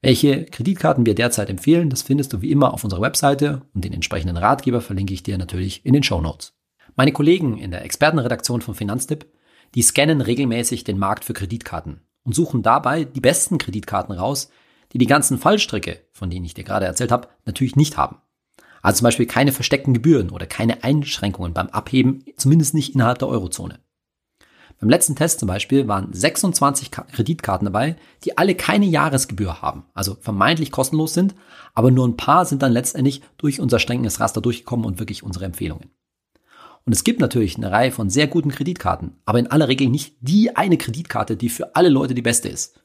Welche 0.00 0.46
Kreditkarten 0.46 1.04
wir 1.04 1.14
derzeit 1.14 1.50
empfehlen, 1.50 1.90
das 1.90 2.00
findest 2.00 2.32
du 2.32 2.40
wie 2.40 2.50
immer 2.50 2.72
auf 2.72 2.84
unserer 2.84 3.02
Webseite 3.02 3.60
und 3.74 3.84
den 3.84 3.92
entsprechenden 3.92 4.38
Ratgeber 4.38 4.80
verlinke 4.80 5.12
ich 5.12 5.22
dir 5.22 5.36
natürlich 5.36 5.84
in 5.84 5.92
den 5.92 6.02
Show 6.02 6.22
Notes. 6.22 6.54
Meine 6.94 7.12
Kollegen 7.12 7.58
in 7.58 7.70
der 7.70 7.84
Expertenredaktion 7.84 8.62
von 8.62 8.74
Finanztipp, 8.74 9.26
die 9.74 9.82
scannen 9.82 10.22
regelmäßig 10.22 10.84
den 10.84 10.98
Markt 10.98 11.26
für 11.26 11.34
Kreditkarten 11.34 12.00
und 12.22 12.34
suchen 12.34 12.62
dabei 12.62 13.04
die 13.04 13.20
besten 13.20 13.58
Kreditkarten 13.58 14.14
raus, 14.14 14.48
die 14.94 14.98
die 14.98 15.06
ganzen 15.06 15.36
Fallstricke, 15.36 16.00
von 16.12 16.30
denen 16.30 16.46
ich 16.46 16.54
dir 16.54 16.64
gerade 16.64 16.86
erzählt 16.86 17.12
habe, 17.12 17.28
natürlich 17.44 17.76
nicht 17.76 17.98
haben. 17.98 18.22
Also 18.86 18.98
zum 18.98 19.06
Beispiel 19.06 19.26
keine 19.26 19.50
versteckten 19.50 19.94
Gebühren 19.94 20.30
oder 20.30 20.46
keine 20.46 20.84
Einschränkungen 20.84 21.52
beim 21.52 21.66
Abheben, 21.70 22.24
zumindest 22.36 22.72
nicht 22.72 22.94
innerhalb 22.94 23.18
der 23.18 23.26
Eurozone. 23.26 23.80
Beim 24.78 24.88
letzten 24.88 25.16
Test 25.16 25.40
zum 25.40 25.48
Beispiel 25.48 25.88
waren 25.88 26.12
26 26.12 26.92
Kreditkarten 26.92 27.64
dabei, 27.64 27.96
die 28.22 28.38
alle 28.38 28.54
keine 28.54 28.86
Jahresgebühr 28.86 29.60
haben, 29.60 29.86
also 29.92 30.16
vermeintlich 30.20 30.70
kostenlos 30.70 31.14
sind, 31.14 31.34
aber 31.74 31.90
nur 31.90 32.06
ein 32.06 32.16
paar 32.16 32.44
sind 32.44 32.62
dann 32.62 32.70
letztendlich 32.70 33.22
durch 33.38 33.58
unser 33.58 33.80
strenges 33.80 34.20
Raster 34.20 34.40
durchgekommen 34.40 34.86
und 34.86 35.00
wirklich 35.00 35.24
unsere 35.24 35.46
Empfehlungen. 35.46 35.90
Und 36.84 36.92
es 36.92 37.02
gibt 37.02 37.18
natürlich 37.18 37.56
eine 37.56 37.72
Reihe 37.72 37.90
von 37.90 38.08
sehr 38.08 38.28
guten 38.28 38.52
Kreditkarten, 38.52 39.16
aber 39.24 39.40
in 39.40 39.48
aller 39.48 39.66
Regel 39.66 39.88
nicht 39.88 40.14
die 40.20 40.54
eine 40.54 40.76
Kreditkarte, 40.76 41.36
die 41.36 41.48
für 41.48 41.74
alle 41.74 41.88
Leute 41.88 42.14
die 42.14 42.22
beste 42.22 42.48
ist. 42.48 42.80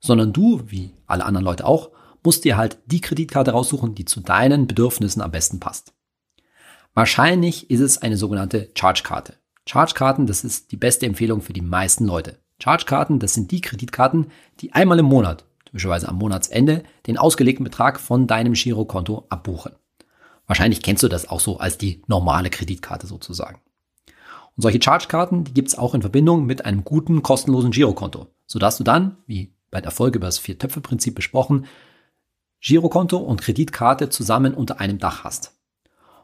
Sondern 0.00 0.32
du, 0.32 0.62
wie 0.66 0.90
alle 1.06 1.24
anderen 1.24 1.44
Leute 1.44 1.64
auch, 1.64 1.90
musst 2.24 2.44
dir 2.44 2.56
halt 2.56 2.78
die 2.86 3.00
Kreditkarte 3.00 3.52
raussuchen, 3.52 3.94
die 3.94 4.04
zu 4.04 4.20
deinen 4.20 4.66
Bedürfnissen 4.66 5.22
am 5.22 5.30
besten 5.30 5.60
passt. 5.60 5.92
Wahrscheinlich 6.94 7.70
ist 7.70 7.80
es 7.80 7.98
eine 7.98 8.16
sogenannte 8.16 8.70
Charge-Karte. 8.76 9.34
Charge-Karten, 9.66 10.26
das 10.26 10.44
ist 10.44 10.72
die 10.72 10.76
beste 10.76 11.06
Empfehlung 11.06 11.42
für 11.42 11.52
die 11.52 11.60
meisten 11.60 12.06
Leute. 12.06 12.38
Charge-Karten, 12.60 13.18
das 13.18 13.34
sind 13.34 13.50
die 13.50 13.60
Kreditkarten, 13.60 14.32
die 14.60 14.72
einmal 14.72 14.98
im 14.98 15.06
Monat, 15.06 15.44
typischerweise 15.66 16.08
am 16.08 16.16
Monatsende, 16.16 16.82
den 17.06 17.18
ausgelegten 17.18 17.64
Betrag 17.64 18.00
von 18.00 18.26
deinem 18.26 18.54
Girokonto 18.54 19.26
abbuchen. 19.28 19.72
Wahrscheinlich 20.46 20.82
kennst 20.82 21.02
du 21.02 21.08
das 21.08 21.28
auch 21.28 21.40
so 21.40 21.58
als 21.58 21.78
die 21.78 22.02
normale 22.06 22.50
Kreditkarte 22.50 23.06
sozusagen. 23.06 23.60
Und 24.56 24.62
solche 24.62 24.82
Charge-Karten, 24.82 25.44
die 25.44 25.54
gibt 25.54 25.68
es 25.68 25.78
auch 25.78 25.94
in 25.94 26.00
Verbindung 26.00 26.46
mit 26.46 26.64
einem 26.64 26.82
guten, 26.82 27.22
kostenlosen 27.22 27.70
Girokonto, 27.70 28.26
sodass 28.46 28.78
du 28.78 28.82
dann, 28.82 29.18
wie 29.26 29.52
bei 29.70 29.80
der 29.80 29.92
Folge 29.92 30.16
über 30.16 30.26
das 30.26 30.38
Vier-Töpfe-Prinzip 30.38 31.14
besprochen, 31.14 31.66
Girokonto 32.60 33.18
und 33.18 33.40
Kreditkarte 33.40 34.08
zusammen 34.08 34.54
unter 34.54 34.80
einem 34.80 34.98
Dach 34.98 35.24
hast. 35.24 35.54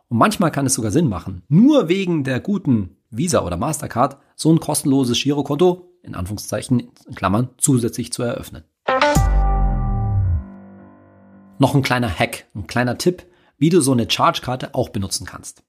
Und 0.09 0.19
manchmal 0.19 0.51
kann 0.51 0.67
es 0.67 0.75
sogar 0.75 0.91
Sinn 0.91 1.09
machen, 1.09 1.43
nur 1.49 1.89
wegen 1.89 2.25
der 2.25 2.41
guten 2.41 2.97
Visa 3.11 3.45
oder 3.45 3.57
Mastercard 3.57 4.19
so 4.35 4.53
ein 4.53 4.59
kostenloses 4.61 5.23
Girokonto, 5.23 5.93
in 6.03 6.15
Anführungszeichen, 6.15 6.91
in 7.07 7.15
Klammern, 7.15 7.51
zusätzlich 7.57 8.13
zu 8.13 8.23
eröffnen. 8.23 8.65
Noch 11.59 11.75
ein 11.75 11.83
kleiner 11.83 12.11
Hack, 12.11 12.47
ein 12.55 12.67
kleiner 12.67 12.99
Tipp, 12.99 13.25
wie 13.57 13.71
du 13.71 13.81
so 13.81 13.93
eine 13.93 14.11
Charge-Karte 14.11 14.75
auch 14.75 14.89
benutzen 14.89 15.27
kannst. 15.27 15.63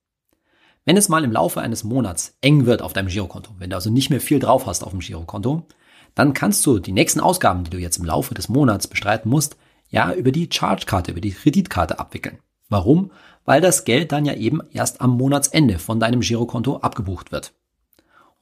Wenn 0.84 0.98
es 0.98 1.10
mal 1.10 1.24
im 1.24 1.32
Laufe 1.32 1.62
eines 1.62 1.84
Monats 1.84 2.38
eng 2.42 2.66
wird 2.66 2.82
auf 2.82 2.94
deinem 2.94 3.08
Girokonto, 3.08 3.52
wenn 3.60 3.70
du 3.70 3.76
also 3.76 3.92
nicht 3.92 4.10
mehr 4.10 4.22
viel 4.22 4.40
drauf 4.40 4.66
hast 4.66 4.84
auf 4.84 4.92
dem 4.92 5.00
Girokonto, 5.00 5.68
dann 6.16 6.34
kannst 6.34 6.66
du 6.66 6.80
die 6.80 6.92
nächsten 6.92 7.20
Ausgaben, 7.20 7.64
die 7.64 7.70
du 7.70 7.78
jetzt 7.78 7.98
im 7.98 8.06
Laufe 8.06 8.34
des 8.34 8.50
Monats 8.50 8.88
bestreiten 8.88 9.30
musst, 9.30 9.58
ja 9.96 10.14
über 10.14 10.32
die 10.32 10.50
Charge-Karte, 10.52 11.12
über 11.12 11.22
die 11.22 11.32
Kreditkarte 11.32 12.00
abwickeln. 12.00 12.40
Warum? 12.68 13.12
Weil 13.46 13.62
das 13.62 13.86
Geld 13.86 14.12
dann 14.12 14.26
ja 14.26 14.34
eben 14.34 14.62
erst 14.72 15.00
am 15.02 15.12
Monatsende 15.18 15.80
von 15.80 16.00
deinem 16.00 16.20
Girokonto 16.20 16.78
abgebucht 16.78 17.32
wird. 17.32 17.54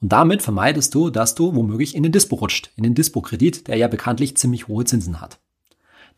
Und 0.00 0.10
damit 0.12 0.42
vermeidest 0.42 0.94
du, 0.94 1.10
dass 1.10 1.36
du 1.36 1.54
womöglich 1.54 1.94
in 1.94 2.02
den 2.02 2.10
Dispo 2.10 2.36
rutscht, 2.36 2.72
in 2.76 2.82
den 2.82 2.94
Dispo-Kredit, 2.94 3.68
der 3.68 3.76
ja 3.76 3.86
bekanntlich 3.86 4.36
ziemlich 4.36 4.66
hohe 4.66 4.84
Zinsen 4.84 5.20
hat. 5.20 5.38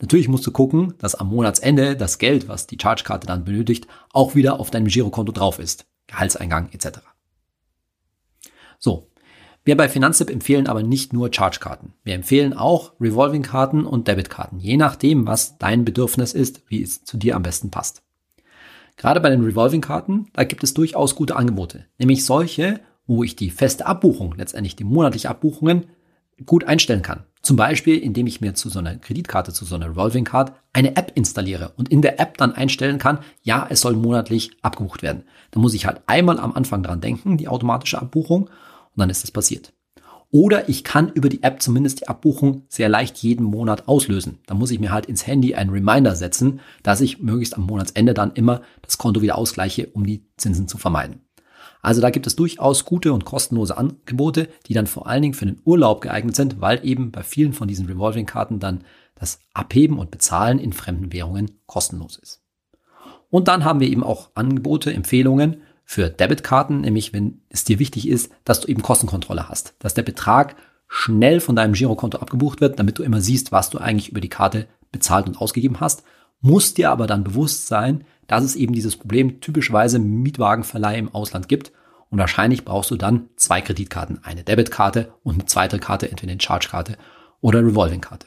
Natürlich 0.00 0.28
musst 0.28 0.46
du 0.46 0.52
gucken, 0.52 0.94
dass 0.98 1.14
am 1.14 1.28
Monatsende 1.28 1.96
das 1.96 2.18
Geld, 2.18 2.48
was 2.48 2.66
die 2.66 2.78
Charge-Karte 2.80 3.26
dann 3.26 3.44
benötigt, 3.44 3.86
auch 4.12 4.34
wieder 4.34 4.58
auf 4.58 4.70
deinem 4.70 4.86
Girokonto 4.86 5.32
drauf 5.32 5.58
ist. 5.58 5.86
Gehaltseingang 6.06 6.70
etc. 6.72 7.00
So, 8.78 9.10
wir 9.66 9.76
bei 9.76 9.88
Finanztipp 9.88 10.30
empfehlen 10.30 10.68
aber 10.68 10.84
nicht 10.84 11.12
nur 11.12 11.34
Charge-Karten. 11.34 11.92
Wir 12.04 12.14
empfehlen 12.14 12.52
auch 12.52 12.92
Revolving-Karten 13.00 13.84
und 13.84 14.06
Debit-Karten, 14.06 14.60
je 14.60 14.76
nachdem, 14.76 15.26
was 15.26 15.58
dein 15.58 15.84
Bedürfnis 15.84 16.34
ist, 16.34 16.62
wie 16.68 16.80
es 16.80 17.02
zu 17.02 17.16
dir 17.16 17.34
am 17.34 17.42
besten 17.42 17.72
passt. 17.72 18.04
Gerade 18.96 19.20
bei 19.20 19.28
den 19.28 19.42
Revolving-Karten, 19.42 20.28
da 20.34 20.44
gibt 20.44 20.62
es 20.62 20.72
durchaus 20.72 21.16
gute 21.16 21.34
Angebote, 21.34 21.84
nämlich 21.98 22.24
solche, 22.24 22.78
wo 23.08 23.24
ich 23.24 23.34
die 23.34 23.50
feste 23.50 23.86
Abbuchung, 23.86 24.36
letztendlich 24.36 24.76
die 24.76 24.84
monatliche 24.84 25.30
Abbuchungen, 25.30 25.86
gut 26.44 26.62
einstellen 26.62 27.02
kann. 27.02 27.24
Zum 27.42 27.56
Beispiel, 27.56 27.98
indem 27.98 28.28
ich 28.28 28.40
mir 28.40 28.54
zu 28.54 28.68
so 28.68 28.78
einer 28.78 28.94
Kreditkarte, 28.94 29.52
zu 29.52 29.64
so 29.64 29.74
einer 29.74 29.90
Revolving 29.90 30.24
Card 30.24 30.52
eine 30.72 30.96
App 30.96 31.10
installiere 31.16 31.72
und 31.76 31.88
in 31.88 32.02
der 32.02 32.20
App 32.20 32.36
dann 32.38 32.52
einstellen 32.52 32.98
kann, 32.98 33.18
ja, 33.42 33.66
es 33.68 33.80
soll 33.80 33.96
monatlich 33.96 34.52
abgebucht 34.62 35.02
werden. 35.02 35.24
Da 35.50 35.58
muss 35.58 35.74
ich 35.74 35.86
halt 35.86 36.02
einmal 36.06 36.38
am 36.38 36.52
Anfang 36.52 36.84
dran 36.84 37.00
denken, 37.00 37.36
die 37.36 37.48
automatische 37.48 38.00
Abbuchung, 38.00 38.48
und 38.96 39.00
dann 39.00 39.10
ist 39.10 39.24
es 39.24 39.30
passiert. 39.30 39.72
Oder 40.32 40.68
ich 40.68 40.82
kann 40.82 41.10
über 41.12 41.28
die 41.28 41.42
App 41.42 41.62
zumindest 41.62 42.00
die 42.00 42.08
Abbuchung 42.08 42.62
sehr 42.68 42.88
leicht 42.88 43.16
jeden 43.18 43.44
Monat 43.44 43.86
auslösen. 43.86 44.38
Da 44.46 44.54
muss 44.54 44.72
ich 44.72 44.80
mir 44.80 44.90
halt 44.90 45.06
ins 45.06 45.26
Handy 45.26 45.54
einen 45.54 45.70
Reminder 45.70 46.16
setzen, 46.16 46.60
dass 46.82 47.00
ich 47.00 47.20
möglichst 47.20 47.56
am 47.56 47.64
Monatsende 47.64 48.12
dann 48.12 48.32
immer 48.32 48.62
das 48.82 48.98
Konto 48.98 49.22
wieder 49.22 49.38
ausgleiche, 49.38 49.86
um 49.92 50.04
die 50.04 50.26
Zinsen 50.36 50.66
zu 50.66 50.78
vermeiden. 50.78 51.20
Also 51.80 52.00
da 52.00 52.10
gibt 52.10 52.26
es 52.26 52.34
durchaus 52.34 52.84
gute 52.84 53.12
und 53.12 53.24
kostenlose 53.24 53.78
Angebote, 53.78 54.48
die 54.66 54.74
dann 54.74 54.88
vor 54.88 55.06
allen 55.06 55.22
Dingen 55.22 55.34
für 55.34 55.46
den 55.46 55.60
Urlaub 55.64 56.00
geeignet 56.00 56.34
sind, 56.34 56.60
weil 56.60 56.84
eben 56.84 57.12
bei 57.12 57.22
vielen 57.22 57.52
von 57.52 57.68
diesen 57.68 57.86
Revolving-Karten 57.86 58.58
dann 58.58 58.82
das 59.14 59.38
Abheben 59.54 59.98
und 59.98 60.10
Bezahlen 60.10 60.58
in 60.58 60.72
fremden 60.72 61.12
Währungen 61.12 61.60
kostenlos 61.66 62.18
ist. 62.18 62.42
Und 63.30 63.48
dann 63.48 63.64
haben 63.64 63.80
wir 63.80 63.88
eben 63.88 64.02
auch 64.02 64.30
Angebote, 64.34 64.92
Empfehlungen 64.92 65.62
für 65.88 66.10
Debitkarten, 66.10 66.80
nämlich 66.80 67.12
wenn 67.12 67.40
es 67.48 67.62
dir 67.62 67.78
wichtig 67.78 68.08
ist, 68.08 68.32
dass 68.44 68.60
du 68.60 68.68
eben 68.68 68.82
Kostenkontrolle 68.82 69.48
hast, 69.48 69.74
dass 69.78 69.94
der 69.94 70.02
Betrag 70.02 70.56
schnell 70.88 71.40
von 71.40 71.54
deinem 71.54 71.74
Girokonto 71.74 72.18
abgebucht 72.18 72.60
wird, 72.60 72.78
damit 72.80 72.98
du 72.98 73.04
immer 73.04 73.20
siehst, 73.20 73.52
was 73.52 73.70
du 73.70 73.78
eigentlich 73.78 74.10
über 74.10 74.20
die 74.20 74.28
Karte 74.28 74.66
bezahlt 74.90 75.28
und 75.28 75.40
ausgegeben 75.40 75.78
hast, 75.78 76.02
muss 76.40 76.74
dir 76.74 76.90
aber 76.90 77.06
dann 77.06 77.22
bewusst 77.22 77.68
sein, 77.68 78.04
dass 78.26 78.42
es 78.42 78.56
eben 78.56 78.74
dieses 78.74 78.96
Problem 78.96 79.40
typischerweise 79.40 80.00
Mietwagenverleih 80.00 80.98
im 80.98 81.14
Ausland 81.14 81.48
gibt 81.48 81.70
und 82.10 82.18
wahrscheinlich 82.18 82.64
brauchst 82.64 82.90
du 82.90 82.96
dann 82.96 83.28
zwei 83.36 83.60
Kreditkarten, 83.60 84.24
eine 84.24 84.42
Debitkarte 84.42 85.12
und 85.22 85.34
eine 85.34 85.46
zweite 85.46 85.78
Karte, 85.78 86.10
entweder 86.10 86.32
eine 86.32 86.40
Charge-Karte 86.40 86.96
oder 87.40 87.64
Revolving-Karte. 87.64 88.26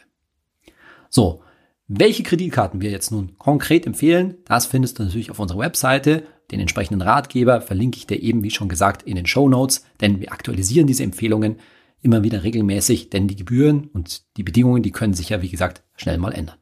So, 1.09 1.43
welche 1.91 2.21
Kreditkarten 2.21 2.81
wir 2.81 2.91
jetzt 2.91 3.11
nun 3.11 3.35
konkret 3.39 3.87
empfehlen, 3.87 4.37
das 4.45 4.67
findest 4.67 4.99
du 4.99 5.03
natürlich 5.03 5.31
auf 5.31 5.39
unserer 5.39 5.57
Webseite 5.57 6.23
den 6.51 6.59
entsprechenden 6.59 7.01
Ratgeber 7.01 7.61
verlinke 7.61 7.97
ich 7.97 8.05
dir 8.05 8.21
eben, 8.21 8.43
wie 8.43 8.51
schon 8.51 8.69
gesagt, 8.69 9.01
in 9.01 9.15
den 9.15 9.25
Show 9.25 9.49
Notes, 9.49 9.85
denn 9.99 10.19
wir 10.19 10.31
aktualisieren 10.31 10.85
diese 10.85 11.03
Empfehlungen 11.03 11.57
immer 12.01 12.21
wieder 12.21 12.43
regelmäßig, 12.43 13.09
denn 13.09 13.27
die 13.27 13.35
Gebühren 13.35 13.89
und 13.91 14.21
die 14.37 14.43
Bedingungen, 14.43 14.83
die 14.83 14.91
können 14.91 15.15
sich 15.15 15.29
ja, 15.29 15.41
wie 15.41 15.49
gesagt, 15.49 15.81
schnell 15.95 16.19
mal 16.19 16.31
ändern. 16.31 16.57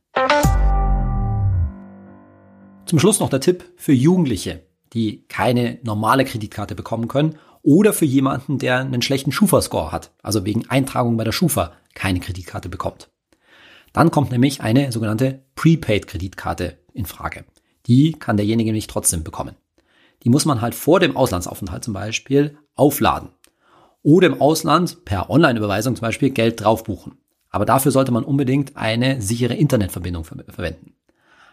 Zum 2.85 2.97
Schluss 2.97 3.19
noch 3.19 3.29
der 3.29 3.41
Tipp 3.41 3.65
für 3.75 3.91
Jugendliche, 3.91 4.63
die 4.93 5.25
keine 5.27 5.79
normale 5.83 6.23
Kreditkarte 6.23 6.73
bekommen 6.73 7.09
können 7.09 7.35
oder 7.63 7.91
für 7.91 8.05
jemanden, 8.05 8.59
der 8.59 8.79
einen 8.79 9.01
schlechten 9.01 9.33
Schufa-Score 9.33 9.91
hat, 9.91 10.11
also 10.23 10.45
wegen 10.45 10.69
Eintragung 10.69 11.17
bei 11.17 11.25
der 11.25 11.33
Schufa 11.33 11.73
keine 11.95 12.21
Kreditkarte 12.21 12.69
bekommt. 12.69 13.09
Dann 13.97 14.11
kommt 14.11 14.31
nämlich 14.31 14.61
eine 14.61 14.91
sogenannte 14.91 15.43
Prepaid-Kreditkarte 15.55 16.77
in 16.93 17.05
Frage. 17.05 17.45
Die 17.87 18.11
kann 18.11 18.37
derjenige 18.37 18.71
nicht 18.71 18.89
trotzdem 18.89 19.23
bekommen 19.23 19.55
die 20.23 20.29
muss 20.29 20.45
man 20.45 20.61
halt 20.61 20.75
vor 20.75 20.99
dem 20.99 21.15
Auslandsaufenthalt 21.15 21.83
zum 21.83 21.93
Beispiel 21.93 22.57
aufladen. 22.75 23.29
Oder 24.03 24.27
im 24.27 24.41
Ausland 24.41 25.05
per 25.05 25.29
Online-Überweisung 25.29 25.95
zum 25.95 26.01
Beispiel 26.01 26.29
Geld 26.29 26.61
drauf 26.61 26.83
buchen. 26.83 27.17
Aber 27.49 27.65
dafür 27.65 27.91
sollte 27.91 28.11
man 28.11 28.23
unbedingt 28.23 28.77
eine 28.77 29.21
sichere 29.21 29.53
Internetverbindung 29.53 30.23
ver 30.23 30.43
verwenden. 30.49 30.93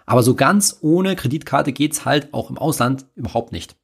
Aber 0.07 0.23
so 0.23 0.35
ganz 0.35 0.79
ohne 0.83 1.17
Kreditkarte 1.17 1.73
geht's 1.73 2.05
halt 2.05 2.35
auch 2.35 2.51
im 2.51 2.59
Ausland 2.59 3.07
überhaupt 3.15 3.53
nicht. 3.53 3.77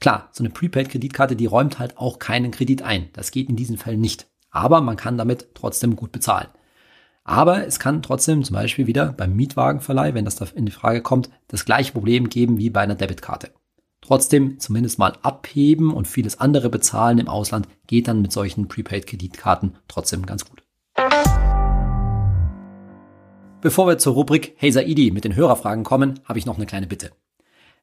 Klar, 0.00 0.30
so 0.32 0.42
eine 0.42 0.50
Prepaid-Kreditkarte, 0.50 1.36
die 1.36 1.46
räumt 1.46 1.78
halt 1.78 1.98
auch 1.98 2.18
keinen 2.18 2.50
Kredit 2.50 2.82
ein. 2.82 3.10
Das 3.12 3.30
geht 3.30 3.48
in 3.48 3.56
diesen 3.56 3.76
Fällen 3.76 4.00
nicht. 4.00 4.26
Aber 4.50 4.80
man 4.80 4.96
kann 4.96 5.18
damit 5.18 5.48
trotzdem 5.54 5.94
gut 5.94 6.12
bezahlen. 6.12 6.48
Aber 7.24 7.66
es 7.66 7.78
kann 7.78 8.02
trotzdem 8.02 8.42
zum 8.42 8.54
Beispiel 8.54 8.86
wieder 8.86 9.12
beim 9.12 9.34
Mietwagenverleih, 9.34 10.14
wenn 10.14 10.24
das 10.24 10.36
da 10.36 10.46
in 10.54 10.66
die 10.66 10.72
Frage 10.72 11.02
kommt, 11.02 11.30
das 11.46 11.64
gleiche 11.64 11.92
Problem 11.92 12.28
geben 12.28 12.58
wie 12.58 12.70
bei 12.70 12.80
einer 12.80 12.96
Debitkarte. 12.96 13.50
Trotzdem 14.00 14.58
zumindest 14.58 14.98
mal 14.98 15.16
abheben 15.22 15.94
und 15.94 16.08
vieles 16.08 16.40
andere 16.40 16.68
bezahlen 16.68 17.18
im 17.18 17.28
Ausland 17.28 17.68
geht 17.86 18.08
dann 18.08 18.20
mit 18.20 18.32
solchen 18.32 18.66
Prepaid-Kreditkarten 18.66 19.76
trotzdem 19.86 20.26
ganz 20.26 20.44
gut. 20.44 20.64
Bevor 23.60 23.86
wir 23.86 23.98
zur 23.98 24.14
Rubrik 24.14 24.54
Hey 24.56 24.72
Saidi 24.72 25.12
mit 25.12 25.22
den 25.22 25.36
Hörerfragen 25.36 25.84
kommen, 25.84 26.18
habe 26.24 26.40
ich 26.40 26.46
noch 26.46 26.56
eine 26.56 26.66
kleine 26.66 26.88
Bitte. 26.88 27.12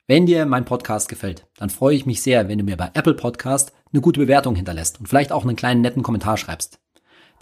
Wenn 0.08 0.26
dir 0.26 0.46
mein 0.46 0.66
Podcast 0.66 1.08
gefällt, 1.08 1.48
dann 1.56 1.70
freue 1.70 1.96
ich 1.96 2.06
mich 2.06 2.22
sehr, 2.22 2.50
wenn 2.50 2.58
du 2.58 2.66
mir 2.66 2.76
bei 2.76 2.92
Apple 2.94 3.14
Podcast 3.14 3.72
eine 3.94 4.02
gute 4.02 4.20
Bewertung 4.20 4.56
hinterlässt 4.56 5.00
und 5.00 5.08
vielleicht 5.08 5.32
auch 5.32 5.44
einen 5.44 5.56
kleinen 5.56 5.80
netten 5.80 6.04
Kommentar 6.04 6.36
schreibst. 6.36 6.82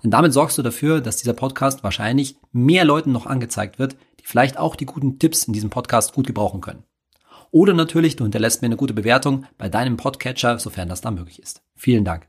Denn 0.04 0.12
damit 0.12 0.34
sorgst 0.34 0.58
du 0.58 0.62
dafür, 0.62 1.02
dass 1.02 1.18
dieser 1.18 1.34
Podcast 1.34 1.84
wahrscheinlich 1.84 2.38
mehr 2.52 2.86
Leuten 2.86 3.12
noch 3.12 3.26
angezeigt 3.26 3.80
wird, 3.80 3.96
die 4.20 4.26
vielleicht 4.26 4.58
auch 4.58 4.76
die 4.76 4.86
guten 4.86 5.20
Tipps 5.20 5.46
in 5.46 5.54
diesem 5.54 5.70
Podcast 5.70 6.14
gut 6.14 6.28
gebrauchen 6.28 6.62
können. 6.62 6.84
Oder 7.52 7.74
natürlich, 7.74 8.16
du 8.16 8.26
hinterlässt 8.26 8.62
mir 8.62 8.68
eine 8.68 8.78
gute 8.78 8.94
Bewertung 8.94 9.46
bei 9.58 9.70
deinem 9.70 9.98
Podcatcher, 9.98 10.60
sofern 10.60 10.90
das 10.90 11.02
da 11.02 11.12
möglich 11.12 11.42
ist. 11.42 11.64
Vielen 11.76 12.04
Dank. 12.04 12.28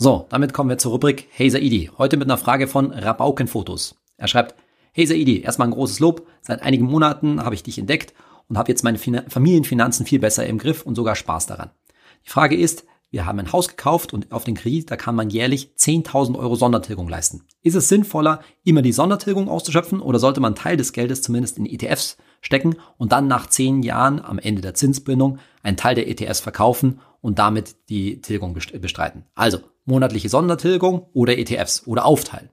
So, 0.00 0.26
damit 0.28 0.52
kommen 0.52 0.70
wir 0.70 0.78
zur 0.78 0.92
Rubrik 0.92 1.26
Hey 1.30 1.50
Saidi. 1.50 1.90
Heute 1.98 2.16
mit 2.16 2.28
einer 2.28 2.38
Frage 2.38 2.68
von 2.68 2.92
Rabaukenfotos. 2.92 3.96
Er 4.16 4.28
schreibt, 4.28 4.54
Hey 4.92 5.06
Saidi, 5.06 5.40
erstmal 5.40 5.68
ein 5.68 5.74
großes 5.74 5.98
Lob. 6.00 6.26
Seit 6.40 6.62
einigen 6.62 6.84
Monaten 6.84 7.42
habe 7.42 7.54
ich 7.54 7.62
dich 7.62 7.78
entdeckt 7.78 8.14
und 8.48 8.58
habe 8.58 8.70
jetzt 8.70 8.84
meine 8.84 8.98
Familienfinanzen 8.98 10.06
viel 10.06 10.20
besser 10.20 10.46
im 10.46 10.58
Griff 10.58 10.82
und 10.82 10.94
sogar 10.94 11.16
Spaß 11.16 11.46
daran. 11.46 11.70
Die 12.24 12.30
Frage 12.30 12.56
ist, 12.56 12.84
wir 13.10 13.24
haben 13.24 13.38
ein 13.38 13.52
Haus 13.52 13.68
gekauft 13.68 14.12
und 14.12 14.32
auf 14.32 14.44
den 14.44 14.54
Kredit, 14.54 14.90
da 14.90 14.96
kann 14.96 15.14
man 15.14 15.30
jährlich 15.30 15.72
10.000 15.78 16.38
Euro 16.38 16.56
Sondertilgung 16.56 17.08
leisten. 17.08 17.42
Ist 17.62 17.74
es 17.74 17.88
sinnvoller, 17.88 18.40
immer 18.64 18.82
die 18.82 18.92
Sondertilgung 18.92 19.48
auszuschöpfen 19.48 20.00
oder 20.00 20.18
sollte 20.18 20.40
man 20.40 20.54
Teil 20.54 20.76
des 20.76 20.92
Geldes 20.92 21.22
zumindest 21.22 21.56
in 21.56 21.66
ETFs 21.66 22.18
stecken 22.42 22.76
und 22.98 23.12
dann 23.12 23.26
nach 23.26 23.48
zehn 23.48 23.82
Jahren 23.82 24.20
am 24.20 24.38
Ende 24.38 24.60
der 24.60 24.74
Zinsbindung 24.74 25.38
einen 25.62 25.76
Teil 25.78 25.94
der 25.94 26.08
ETFs 26.08 26.40
verkaufen 26.40 27.00
und 27.20 27.38
damit 27.38 27.76
die 27.88 28.20
Tilgung 28.20 28.52
bestreiten? 28.54 29.24
Also 29.34 29.60
monatliche 29.86 30.28
Sondertilgung 30.28 31.06
oder 31.14 31.38
ETFs 31.38 31.86
oder 31.86 32.04
aufteilen. 32.04 32.50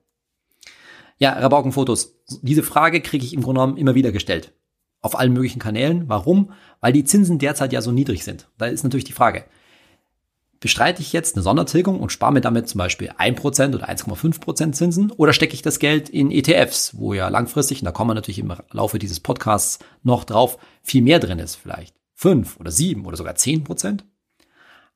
Ja, 1.18 1.34
Rabaukenfotos. 1.34 2.16
Diese 2.42 2.64
Frage 2.64 3.02
kriege 3.02 3.26
ich 3.26 3.34
im 3.34 3.42
Grunde 3.42 3.60
genommen 3.60 3.78
immer 3.78 3.96
wieder 3.96 4.12
gestellt. 4.12 4.54
Auf 5.02 5.18
allen 5.18 5.34
möglichen 5.34 5.60
Kanälen. 5.60 6.10
Warum? 6.10 6.52
Weil 6.82 6.94
die 6.94 7.04
Zinsen 7.04 7.40
derzeit 7.40 7.74
ja 7.74 7.82
so 7.82 7.92
niedrig 7.92 8.24
sind. 8.24 8.50
Da 8.58 8.66
ist 8.66 8.84
natürlich 8.84 9.06
die 9.06 9.14
Frage, 9.14 9.46
bestreite 10.60 11.02
ich 11.02 11.14
jetzt 11.14 11.36
eine 11.36 11.44
Sondertilgung 11.44 12.00
und 12.00 12.12
spare 12.12 12.34
mir 12.34 12.42
damit 12.42 12.68
zum 12.68 12.80
Beispiel 12.80 13.12
1% 13.12 13.76
oder 13.76 13.90
1,5% 13.90 14.72
Zinsen 14.72 15.12
oder 15.12 15.34
stecke 15.34 15.54
ich 15.54 15.62
das 15.62 15.80
Geld 15.80 16.10
in 16.10 16.32
ETFs, 16.32 16.98
wo 16.98 17.14
ja 17.14 17.28
langfristig, 17.28 17.82
und 17.82 17.86
da 17.86 17.92
kommen 17.92 18.12
wir 18.12 18.16
natürlich 18.16 18.40
im 18.40 18.54
Laufe 18.72 19.00
dieses 19.00 19.20
Podcasts 19.20 19.80
noch 20.04 20.24
drauf, 20.24 20.58
viel 20.82 21.02
mehr 21.02 21.20
drin 21.20 21.40
ist, 21.40 21.56
vielleicht 21.56 21.96
5 22.16 22.60
oder 22.60 22.72
7 22.72 23.06
oder 23.06 23.18
sogar 23.18 23.34
10%. 23.34 24.02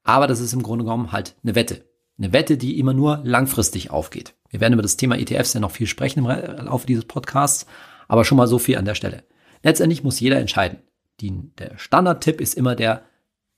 Aber 0.04 0.28
das 0.28 0.40
ist 0.40 0.54
im 0.54 0.64
Grunde 0.64 0.86
genommen 0.86 1.12
halt 1.12 1.36
eine 1.44 1.56
Wette. 1.56 1.86
Eine 2.18 2.34
Wette, 2.34 2.58
die 2.58 2.80
immer 2.80 2.94
nur 2.94 3.22
langfristig 3.24 3.92
aufgeht. 3.92 4.34
Wir 4.50 4.60
werden 4.60 4.74
über 4.74 4.82
das 4.82 4.98
Thema 4.98 5.18
ETFs 5.18 5.54
ja 5.54 5.60
noch 5.60 5.72
viel 5.72 5.88
sprechen 5.88 6.20
im 6.20 6.66
Laufe 6.66 6.88
dieses 6.88 7.06
Podcasts, 7.06 7.66
aber 8.08 8.26
schon 8.26 8.38
mal 8.38 8.48
so 8.48 8.60
viel 8.60 8.78
an 8.78 8.86
der 8.86 8.96
Stelle. 8.96 9.24
Letztendlich 9.64 10.04
muss 10.04 10.20
jeder 10.20 10.40
entscheiden. 10.40 10.80
Die, 11.22 11.32
der 11.58 11.78
Standardtipp 11.78 12.42
ist 12.42 12.56
immer 12.56 12.76
der 12.76 13.04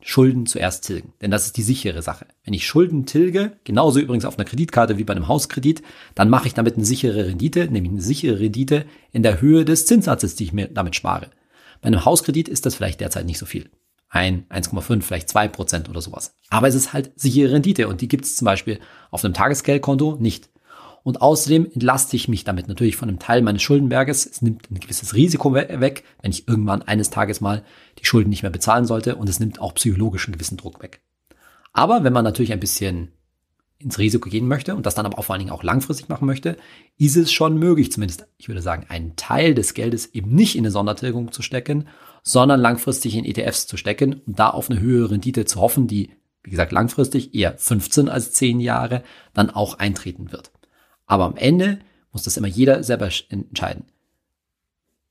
Schulden 0.04 0.46
zuerst 0.46 0.86
tilgen, 0.86 1.14
denn 1.22 1.32
das 1.32 1.46
ist 1.46 1.58
die 1.58 1.62
sichere 1.62 2.02
Sache. 2.02 2.26
Wenn 2.44 2.54
ich 2.54 2.66
Schulden 2.66 3.06
tilge, 3.06 3.54
genauso 3.64 4.00
übrigens 4.00 4.26
auf 4.26 4.38
einer 4.38 4.46
Kreditkarte 4.46 4.98
wie 4.98 5.04
bei 5.04 5.14
einem 5.14 5.28
Hauskredit, 5.28 5.82
dann 6.16 6.30
mache 6.30 6.48
ich 6.48 6.54
damit 6.54 6.76
eine 6.76 6.86
sichere 6.86 7.28
Rendite, 7.28 7.68
nämlich 7.68 7.92
eine 7.92 8.02
sichere 8.02 8.40
Rendite 8.40 8.86
in 9.12 9.24
der 9.24 9.42
Höhe 9.42 9.66
des 9.66 9.86
Zinssatzes, 9.86 10.36
die 10.36 10.46
ich 10.46 10.54
mir 10.54 10.68
damit 10.68 10.96
spare. 10.96 11.30
Bei 11.82 11.88
einem 11.88 12.06
Hauskredit 12.06 12.48
ist 12.48 12.66
das 12.66 12.76
vielleicht 12.76 13.00
derzeit 13.00 13.26
nicht 13.26 13.40
so 13.40 13.46
viel 13.46 13.70
ein, 14.12 14.46
1,5, 14.50 15.02
vielleicht 15.02 15.30
zwei 15.30 15.48
Prozent 15.48 15.90
oder 15.90 16.02
sowas. 16.02 16.36
Aber 16.50 16.68
es 16.68 16.76
ist 16.76 16.92
halt 16.92 17.12
sichere 17.16 17.54
Rendite 17.54 17.88
und 17.88 18.02
die 18.02 18.10
gibt 18.10 18.26
es 18.26 18.36
zum 18.36 18.46
Beispiel 18.46 18.80
auf 19.10 19.24
einem 19.24 19.34
Tagesgeldkonto 19.34 20.18
nicht. 20.20 20.50
Und 21.04 21.22
außerdem 21.22 21.66
entlaste 21.74 22.16
ich 22.16 22.28
mich 22.28 22.44
damit 22.44 22.68
natürlich 22.68 22.96
von 22.96 23.10
einem 23.10 23.20
Teil 23.20 23.42
meines 23.42 23.62
Schuldenberges. 23.62 24.26
Es 24.26 24.42
nimmt 24.42 24.70
ein 24.70 24.80
gewisses 24.80 25.16
Risiko 25.16 25.54
weg, 25.54 26.04
wenn 26.22 26.32
ich 26.32 26.48
irgendwann 26.48 26.84
eines 26.84 27.10
Tages 27.10 27.42
mal 27.42 27.64
die 28.00 28.06
Schulden 28.06 28.30
nicht 28.30 28.44
mehr 28.44 28.52
bezahlen 28.52 28.86
sollte 28.86 29.16
und 29.16 29.28
es 29.28 29.40
nimmt 29.40 29.60
auch 29.60 29.74
psychologisch 29.76 30.28
einen 30.28 30.34
gewissen 30.34 30.58
Druck 30.58 30.82
weg. 30.82 31.02
Aber 31.74 32.04
wenn 32.04 32.14
man 32.14 32.24
natürlich 32.24 32.54
ein 32.54 32.60
bisschen 32.60 33.12
ins 33.80 33.98
Risiko 33.98 34.30
gehen 34.30 34.48
möchte 34.48 34.76
und 34.76 34.86
das 34.86 34.96
dann 34.96 35.06
aber 35.06 35.18
auch 35.18 35.26
vor 35.26 35.34
allen 35.34 35.40
Dingen 35.40 35.52
auch 35.52 35.64
langfristig 35.64 36.08
machen 36.08 36.28
möchte, 36.28 36.58
ist 36.98 37.16
es 37.16 37.32
schon 37.32 37.58
möglich, 37.58 37.92
zumindest, 37.92 38.28
ich 38.38 38.48
würde 38.48 38.62
sagen, 38.62 38.86
einen 38.90 39.16
Teil 39.16 39.56
des 39.56 39.74
Geldes 39.74 40.14
eben 40.14 40.36
nicht 40.36 40.56
in 40.56 40.62
eine 40.62 40.72
Sondertilgung 40.72 41.32
zu 41.32 41.42
stecken, 41.42 41.88
sondern 42.24 42.60
langfristig 42.60 43.16
in 43.16 43.26
ETFs 43.26 43.66
zu 43.66 43.78
stecken 43.78 44.22
und 44.26 44.38
da 44.38 44.50
auf 44.50 44.70
eine 44.70 44.80
höhere 44.80 45.12
Rendite 45.12 45.46
zu 45.46 45.60
hoffen, 45.60 45.88
die, 45.88 46.12
wie 46.44 46.52
gesagt, 46.52 46.72
langfristig 46.72 47.34
eher 47.34 47.58
15 47.58 48.08
als 48.08 48.34
10 48.34 48.60
Jahre 48.60 49.04
dann 49.34 49.50
auch 49.50 49.80
eintreten 49.80 50.32
wird. 50.32 50.52
Aber 51.12 51.26
am 51.26 51.36
Ende 51.36 51.80
muss 52.14 52.24
das 52.24 52.38
immer 52.38 52.48
jeder 52.48 52.84
selber 52.84 53.10
entscheiden. 53.28 53.84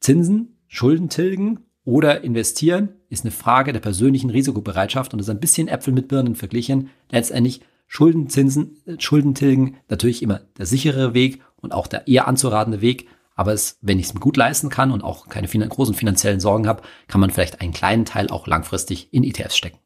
Zinsen, 0.01 0.57
Schulden 0.67 1.11
tilgen 1.11 1.67
oder 1.85 2.25
investieren 2.25 2.95
ist 3.11 3.27
eine 3.27 3.33
Frage 3.33 3.75
der 3.75 3.81
persönlichen 3.81 4.31
Risikobereitschaft 4.31 5.13
und 5.13 5.21
ist 5.21 5.29
ein 5.29 5.41
bisschen 5.41 5.69
Äpfel 5.69 5.93
mit 5.93 6.09
Birnen 6.09 6.37
verglichen. 6.37 6.89
Letztendlich 7.11 7.61
Schuldenzinsen, 7.87 8.79
äh, 8.87 8.99
Schuldentilgen 8.99 9.77
natürlich 9.91 10.23
immer 10.23 10.41
der 10.57 10.65
sichere 10.65 11.13
Weg 11.13 11.43
und 11.57 11.75
auch 11.75 11.87
der 11.87 12.09
eher 12.09 12.27
anzuratende 12.27 12.81
Weg. 12.81 13.07
Aber 13.35 13.53
es, 13.53 13.77
wenn 13.83 13.99
ich 13.99 14.07
es 14.07 14.15
mir 14.15 14.21
gut 14.21 14.39
leisten 14.39 14.71
kann 14.71 14.93
und 14.93 15.05
auch 15.05 15.29
keine 15.29 15.49
großen 15.49 15.95
finanziellen 15.95 16.41
Sorgen 16.41 16.67
habe, 16.67 16.83
kann 17.09 17.21
man 17.21 17.29
vielleicht 17.29 17.61
einen 17.61 17.75
kleinen 17.75 18.07
Teil 18.07 18.29
auch 18.29 18.47
langfristig 18.47 19.13
in 19.13 19.23
ETFs 19.23 19.55
stecken. 19.55 19.77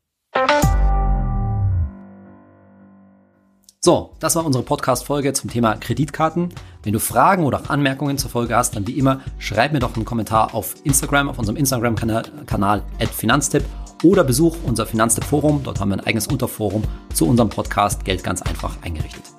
So, 3.84 4.12
das 4.18 4.34
war 4.34 4.46
unsere 4.46 4.64
Podcast-Folge 4.64 5.34
zum 5.34 5.50
Thema 5.50 5.76
Kreditkarten. 5.76 6.48
Wenn 6.84 6.94
du 6.94 6.98
Fragen 6.98 7.44
oder 7.44 7.60
auch 7.60 7.68
Anmerkungen 7.68 8.16
zur 8.16 8.30
Folge 8.30 8.56
hast, 8.56 8.74
dann 8.74 8.86
wie 8.86 8.98
immer, 8.98 9.20
schreib 9.38 9.74
mir 9.74 9.78
doch 9.78 9.94
einen 9.94 10.06
Kommentar 10.06 10.54
auf 10.54 10.74
Instagram, 10.84 11.28
auf 11.28 11.38
unserem 11.38 11.58
Instagram-Kanal 11.58 12.82
Finanztipp 13.12 13.62
oder 14.02 14.24
besuch 14.24 14.56
unser 14.64 14.86
Finanztipp-Forum. 14.86 15.64
Dort 15.64 15.80
haben 15.80 15.90
wir 15.90 15.98
ein 15.98 16.06
eigenes 16.06 16.28
Unterforum 16.28 16.82
zu 17.12 17.28
unserem 17.28 17.50
Podcast 17.50 18.06
Geld 18.06 18.24
ganz 18.24 18.40
einfach 18.40 18.74
eingerichtet. 18.80 19.33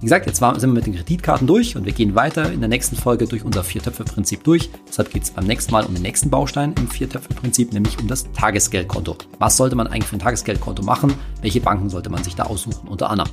Wie 0.00 0.06
gesagt, 0.06 0.26
jetzt 0.26 0.38
sind 0.38 0.62
wir 0.62 0.68
mit 0.68 0.86
den 0.86 0.94
Kreditkarten 0.94 1.46
durch 1.46 1.76
und 1.76 1.84
wir 1.84 1.92
gehen 1.92 2.14
weiter 2.14 2.50
in 2.50 2.60
der 2.60 2.70
nächsten 2.70 2.96
Folge 2.96 3.26
durch 3.26 3.44
unser 3.44 3.62
Viertöpfe-Prinzip 3.62 4.42
durch. 4.44 4.70
Deshalb 4.88 5.10
geht 5.10 5.24
es 5.24 5.30
beim 5.30 5.44
nächsten 5.44 5.72
Mal 5.72 5.84
um 5.84 5.92
den 5.92 6.02
nächsten 6.02 6.30
Baustein 6.30 6.72
im 6.78 6.88
Viertöpfe-Prinzip, 6.88 7.74
nämlich 7.74 7.98
um 7.98 8.08
das 8.08 8.32
Tagesgeldkonto. 8.32 9.18
Was 9.38 9.58
sollte 9.58 9.76
man 9.76 9.88
eigentlich 9.88 10.06
für 10.06 10.16
ein 10.16 10.20
Tagesgeldkonto 10.20 10.82
machen? 10.82 11.12
Welche 11.42 11.60
Banken 11.60 11.90
sollte 11.90 12.08
man 12.08 12.24
sich 12.24 12.34
da 12.34 12.44
aussuchen? 12.44 12.88
Unter 12.88 13.10
anderem. 13.10 13.30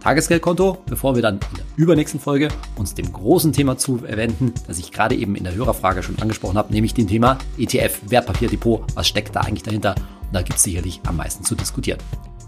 Tagesgeldkonto, 0.00 0.78
bevor 0.86 1.16
wir 1.16 1.20
dann 1.20 1.34
in 1.34 1.56
der 1.56 1.64
übernächsten 1.76 2.18
Folge 2.18 2.48
uns 2.76 2.94
dem 2.94 3.12
großen 3.12 3.52
Thema 3.52 3.76
zuwenden, 3.76 4.54
das 4.66 4.78
ich 4.78 4.92
gerade 4.92 5.14
eben 5.14 5.36
in 5.36 5.44
der 5.44 5.54
Hörerfrage 5.54 6.02
schon 6.02 6.18
angesprochen 6.18 6.56
habe, 6.56 6.72
nämlich 6.72 6.94
dem 6.94 7.08
Thema 7.08 7.36
ETF, 7.58 8.00
Wertpapierdepot, 8.08 8.84
was 8.94 9.06
steckt 9.06 9.36
da 9.36 9.40
eigentlich 9.40 9.64
dahinter? 9.64 9.96
Und 10.22 10.32
da 10.32 10.40
gibt 10.40 10.56
es 10.56 10.62
sicherlich 10.62 11.02
am 11.06 11.18
meisten 11.18 11.44
zu 11.44 11.54
diskutieren. 11.54 11.98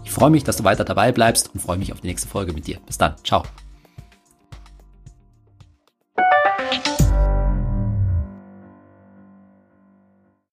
Ich 0.03 0.11
freue 0.11 0.29
mich, 0.29 0.43
dass 0.43 0.57
du 0.57 0.63
weiter 0.63 0.83
dabei 0.83 1.11
bleibst 1.11 1.51
und 1.53 1.61
freue 1.61 1.77
mich 1.77 1.91
auf 1.93 2.01
die 2.01 2.07
nächste 2.07 2.27
Folge 2.27 2.53
mit 2.53 2.67
dir. 2.67 2.79
Bis 2.85 2.97
dann. 2.97 3.15
Ciao. 3.23 3.43